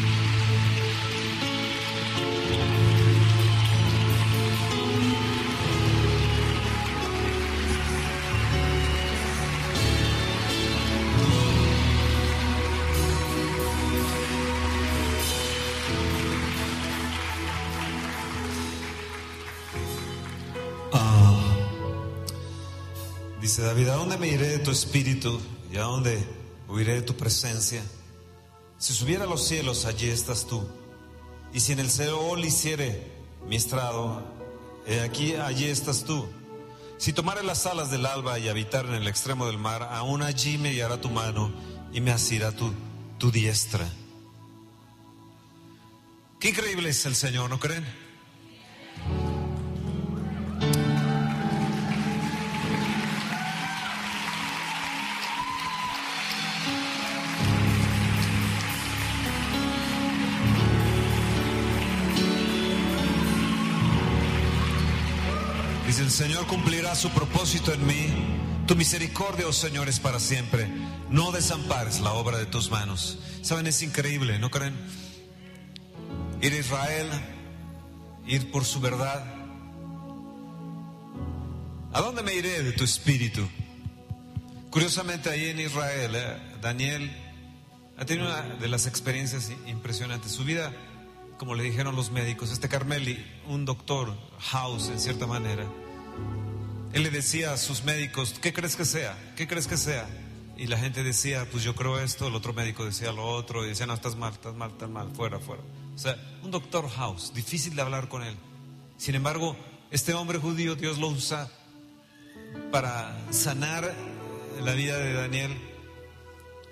[23.63, 25.41] David, ¿a dónde me iré de tu espíritu
[25.73, 26.19] y a dónde
[26.69, 27.83] huiré de tu presencia?
[28.79, 30.67] Si subiera a los cielos, allí estás tú.
[31.53, 33.03] Y si en el Seol hiciere
[33.47, 34.23] mi estrado,
[34.87, 36.27] he aquí, allí estás tú.
[36.99, 40.59] Si tomare las alas del alba y habitar en el extremo del mar, aún allí
[40.59, 41.53] me guiará tu mano
[41.93, 42.73] y me asirá tu,
[43.19, 43.89] tu diestra.
[46.41, 48.04] Qué increíble es el Señor, ¿no creen?
[66.15, 68.07] Señor cumplirá su propósito en mí.
[68.69, 70.69] Tu misericordia, oh Señor, es para siempre.
[71.11, 73.19] No desampares la obra de tus manos.
[73.43, 74.77] Saben, es increíble, ¿no creen?
[76.41, 77.11] Ir a Israel,
[78.29, 79.25] ir por su verdad.
[81.93, 83.49] ¿A dónde me iré de tu espíritu?
[84.71, 87.11] Curiosamente, ahí en Israel, eh, Daniel
[87.99, 90.31] ha tenido una de las experiencias impresionantes.
[90.31, 90.73] Su vida,
[91.39, 95.67] como le dijeron los médicos, este Carmeli, un doctor, house en cierta manera,
[96.95, 99.19] él le decía a sus médicos, ¿qué crees que sea?
[99.37, 100.07] ¿Qué crees que sea?
[100.57, 103.71] Y la gente decía, pues yo creo esto, el otro médico decía lo otro, y
[103.71, 105.63] decía, no, estás mal, estás mal, estás mal, fuera, fuera.
[105.93, 108.37] O sea, un doctor house, difícil de hablar con él.
[108.97, 109.57] Sin embargo,
[109.91, 111.51] este hombre judío, Dios lo usa
[112.71, 113.93] para sanar
[114.63, 115.57] la vida de Daniel.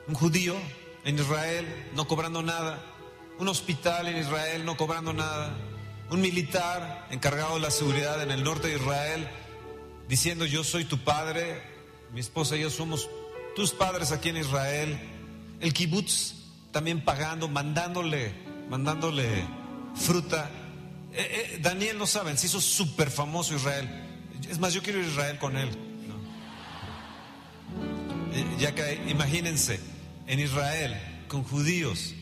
[0.07, 0.55] Un judío
[1.05, 1.67] en Israel,
[1.97, 2.81] no cobrando nada.
[3.41, 5.53] Un hospital en Israel, no cobrando nada
[6.13, 9.27] un militar encargado de la seguridad en el norte de Israel,
[10.09, 11.63] diciendo yo soy tu padre,
[12.13, 13.09] mi esposa y yo somos
[13.57, 15.01] tus padres aquí en Israel.
[15.61, 16.35] El kibutz
[16.71, 18.35] también pagando, mandándole,
[18.69, 19.47] mandándole
[19.95, 20.51] fruta.
[21.15, 23.89] Eh, eh, Daniel no saben, se hizo súper famoso Israel.
[24.51, 25.71] Es más, yo quiero ir a Israel con él.
[28.35, 29.81] Eh, ya que imagínense,
[30.27, 30.95] en Israel,
[31.29, 32.15] con judíos,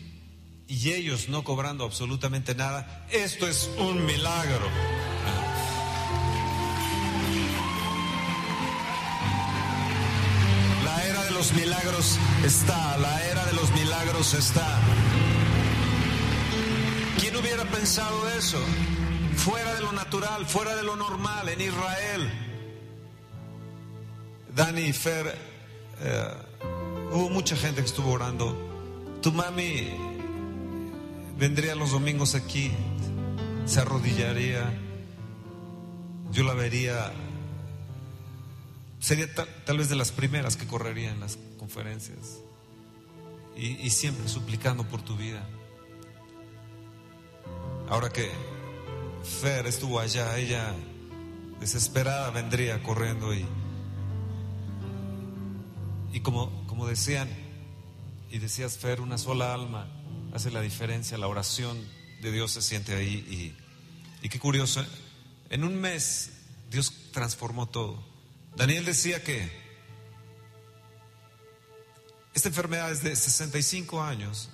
[0.70, 3.04] y ellos no cobrando absolutamente nada.
[3.10, 4.68] Esto es un milagro.
[10.84, 14.78] La era de los milagros está, la era de los milagros está.
[17.18, 18.60] ¿Quién hubiera pensado eso?
[19.34, 22.32] Fuera de lo natural, fuera de lo normal, en Israel.
[24.54, 25.36] Dani y Fer,
[26.00, 26.34] eh,
[27.10, 28.56] hubo mucha gente que estuvo orando.
[29.20, 30.09] Tu mami
[31.40, 32.70] vendría los domingos aquí,
[33.64, 34.78] se arrodillaría,
[36.30, 37.10] yo la vería,
[38.98, 42.42] sería tal, vez de las primeras que correría en las conferencias
[43.56, 45.48] y, y siempre suplicando por tu vida.
[47.88, 48.30] Ahora que
[49.40, 50.74] Fer estuvo allá, ella
[51.58, 53.46] desesperada vendría corriendo y,
[56.12, 57.30] y como, como decían,
[58.30, 59.99] y decías Fer, una sola alma
[60.34, 61.78] hace la diferencia, la oración
[62.20, 63.54] de Dios se siente ahí
[64.22, 64.84] y, qué curioso,
[65.48, 66.32] en un mes
[66.70, 68.02] Dios transformó todo.
[68.56, 69.50] Daniel decía que
[72.34, 74.50] esta enfermedad es de 65 años,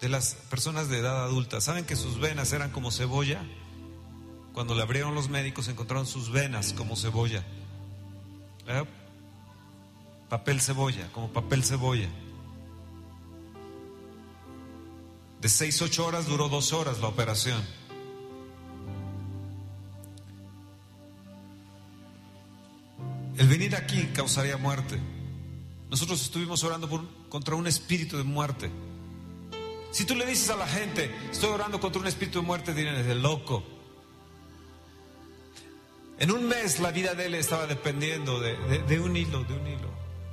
[0.00, 1.60] de las personas de edad adulta.
[1.60, 3.42] ¿Saben que sus venas eran como cebolla?
[4.52, 7.44] Cuando le abrieron los médicos encontraron sus venas como cebolla.
[8.66, 8.84] ¿Eh?
[10.28, 12.08] Papel cebolla, como papel cebolla.
[15.40, 17.62] De seis, ocho horas duró dos horas la operación.
[23.36, 24.98] El venir aquí causaría muerte.
[25.88, 26.88] Nosotros estuvimos orando
[27.28, 28.70] contra un espíritu de muerte.
[29.92, 32.96] Si tú le dices a la gente, estoy orando contra un espíritu de muerte, dirán,
[32.96, 33.64] es de loco.
[36.18, 39.54] En un mes la vida de él estaba dependiendo de, de- de un hilo, de
[39.54, 39.90] un hilo.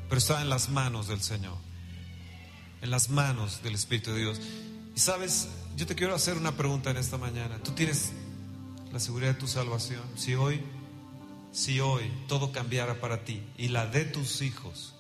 [0.09, 1.55] Pero estaba en las manos del Señor.
[2.81, 4.41] En las manos del Espíritu de Dios.
[4.98, 7.60] Y sabes, yo te quiero hacer una pregunta en esta mañana.
[7.60, 8.14] ¿Tú tienes
[8.91, 10.02] la seguridad de tu salvación?
[10.15, 10.60] Si hoy,
[11.52, 14.95] si hoy todo cambiara para ti y la de tus hijos,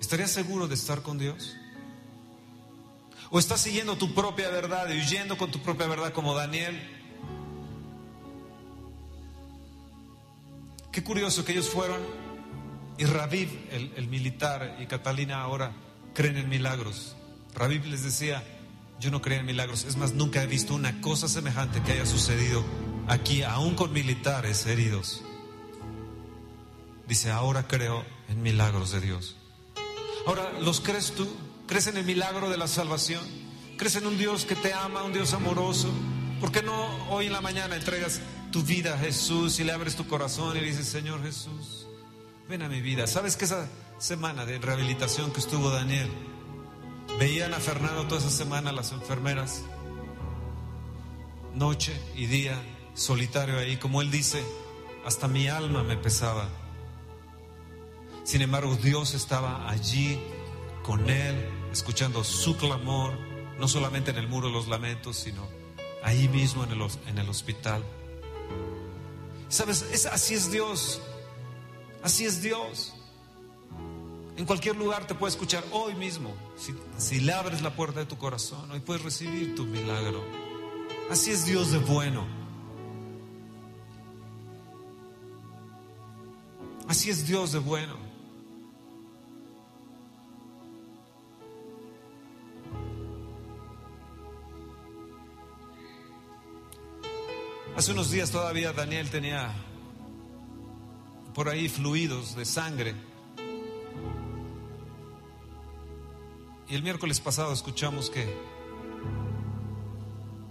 [0.00, 1.56] ¿estarías seguro de estar con Dios?
[3.30, 6.76] ¿O estás siguiendo tu propia verdad y huyendo con tu propia verdad como Daniel?
[10.90, 12.00] Qué curioso que ellos fueron
[12.98, 17.16] y Raviv, el, el militar, y Catalina ahora creen en milagros.
[17.54, 18.42] Raviv les decía,
[19.00, 22.06] yo no creo en milagros, es más, nunca he visto una cosa semejante que haya
[22.06, 22.64] sucedido
[23.08, 25.22] aquí, aún con militares heridos.
[27.08, 29.36] Dice, ahora creo en milagros de Dios.
[30.26, 31.28] Ahora, ¿los crees tú?
[31.66, 33.24] ¿Crees en el milagro de la salvación?
[33.78, 35.90] ¿Crees en un Dios que te ama, un Dios amoroso?
[36.40, 38.20] ¿Por qué no hoy en la mañana entregas
[38.52, 41.86] tu vida a Jesús y le abres tu corazón y le dices, Señor Jesús,
[42.48, 43.06] ven a mi vida?
[43.06, 43.68] ¿Sabes que esa
[44.00, 46.10] semana de rehabilitación que estuvo Daniel,
[47.18, 49.62] veían a Fernando toda esa semana las enfermeras,
[51.54, 52.58] noche y día,
[52.94, 54.42] solitario ahí, como él dice,
[55.04, 56.48] hasta mi alma me pesaba.
[58.24, 60.18] Sin embargo, Dios estaba allí
[60.82, 61.36] con él,
[61.70, 63.12] escuchando su clamor,
[63.58, 65.46] no solamente en el muro de los lamentos, sino
[66.02, 67.84] ahí mismo en el, hospital.
[69.50, 69.82] ¿Sabes?
[69.92, 71.02] Es, así es Dios.
[72.02, 72.94] Así es Dios.
[74.40, 76.34] En cualquier lugar te puede escuchar hoy mismo.
[76.56, 80.24] Si, si le abres la puerta de tu corazón, hoy puedes recibir tu milagro.
[81.10, 82.26] Así es Dios de bueno.
[86.88, 87.96] Así es Dios de bueno.
[97.76, 99.52] Hace unos días todavía Daniel tenía
[101.34, 103.09] por ahí fluidos de sangre.
[106.70, 108.32] Y el miércoles pasado escuchamos que,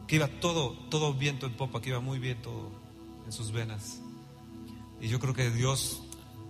[0.06, 2.72] que iba todo, todo viento en popa, que iba muy bien todo
[3.26, 4.02] en sus venas.
[5.00, 6.04] Y yo creo que Dios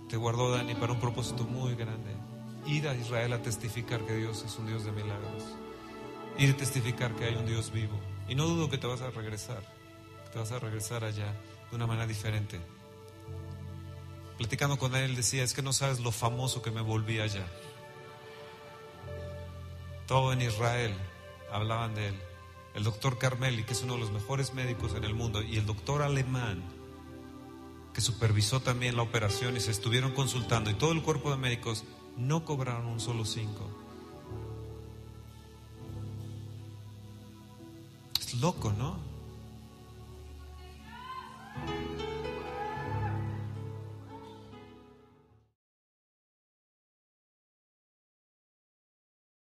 [0.08, 2.10] te guardó, Dani, para un propósito muy grande.
[2.66, 5.44] Ir a Israel a testificar que Dios es un Dios de milagros.
[6.36, 7.96] Ir a testificar que hay un Dios vivo.
[8.28, 9.62] Y no dudo que te vas a regresar,
[10.24, 11.32] que te vas a regresar allá
[11.70, 12.58] de una manera diferente.
[14.36, 17.46] Platicando con él decía, es que no sabes lo famoso que me volví allá.
[20.10, 20.92] Todo en Israel
[21.52, 22.20] hablaban de él.
[22.74, 25.66] El doctor Carmeli, que es uno de los mejores médicos en el mundo, y el
[25.66, 26.64] doctor alemán,
[27.94, 31.84] que supervisó también la operación y se estuvieron consultando, y todo el cuerpo de médicos,
[32.16, 33.70] no cobraron un solo cinco.
[38.18, 38.98] Es loco, ¿no?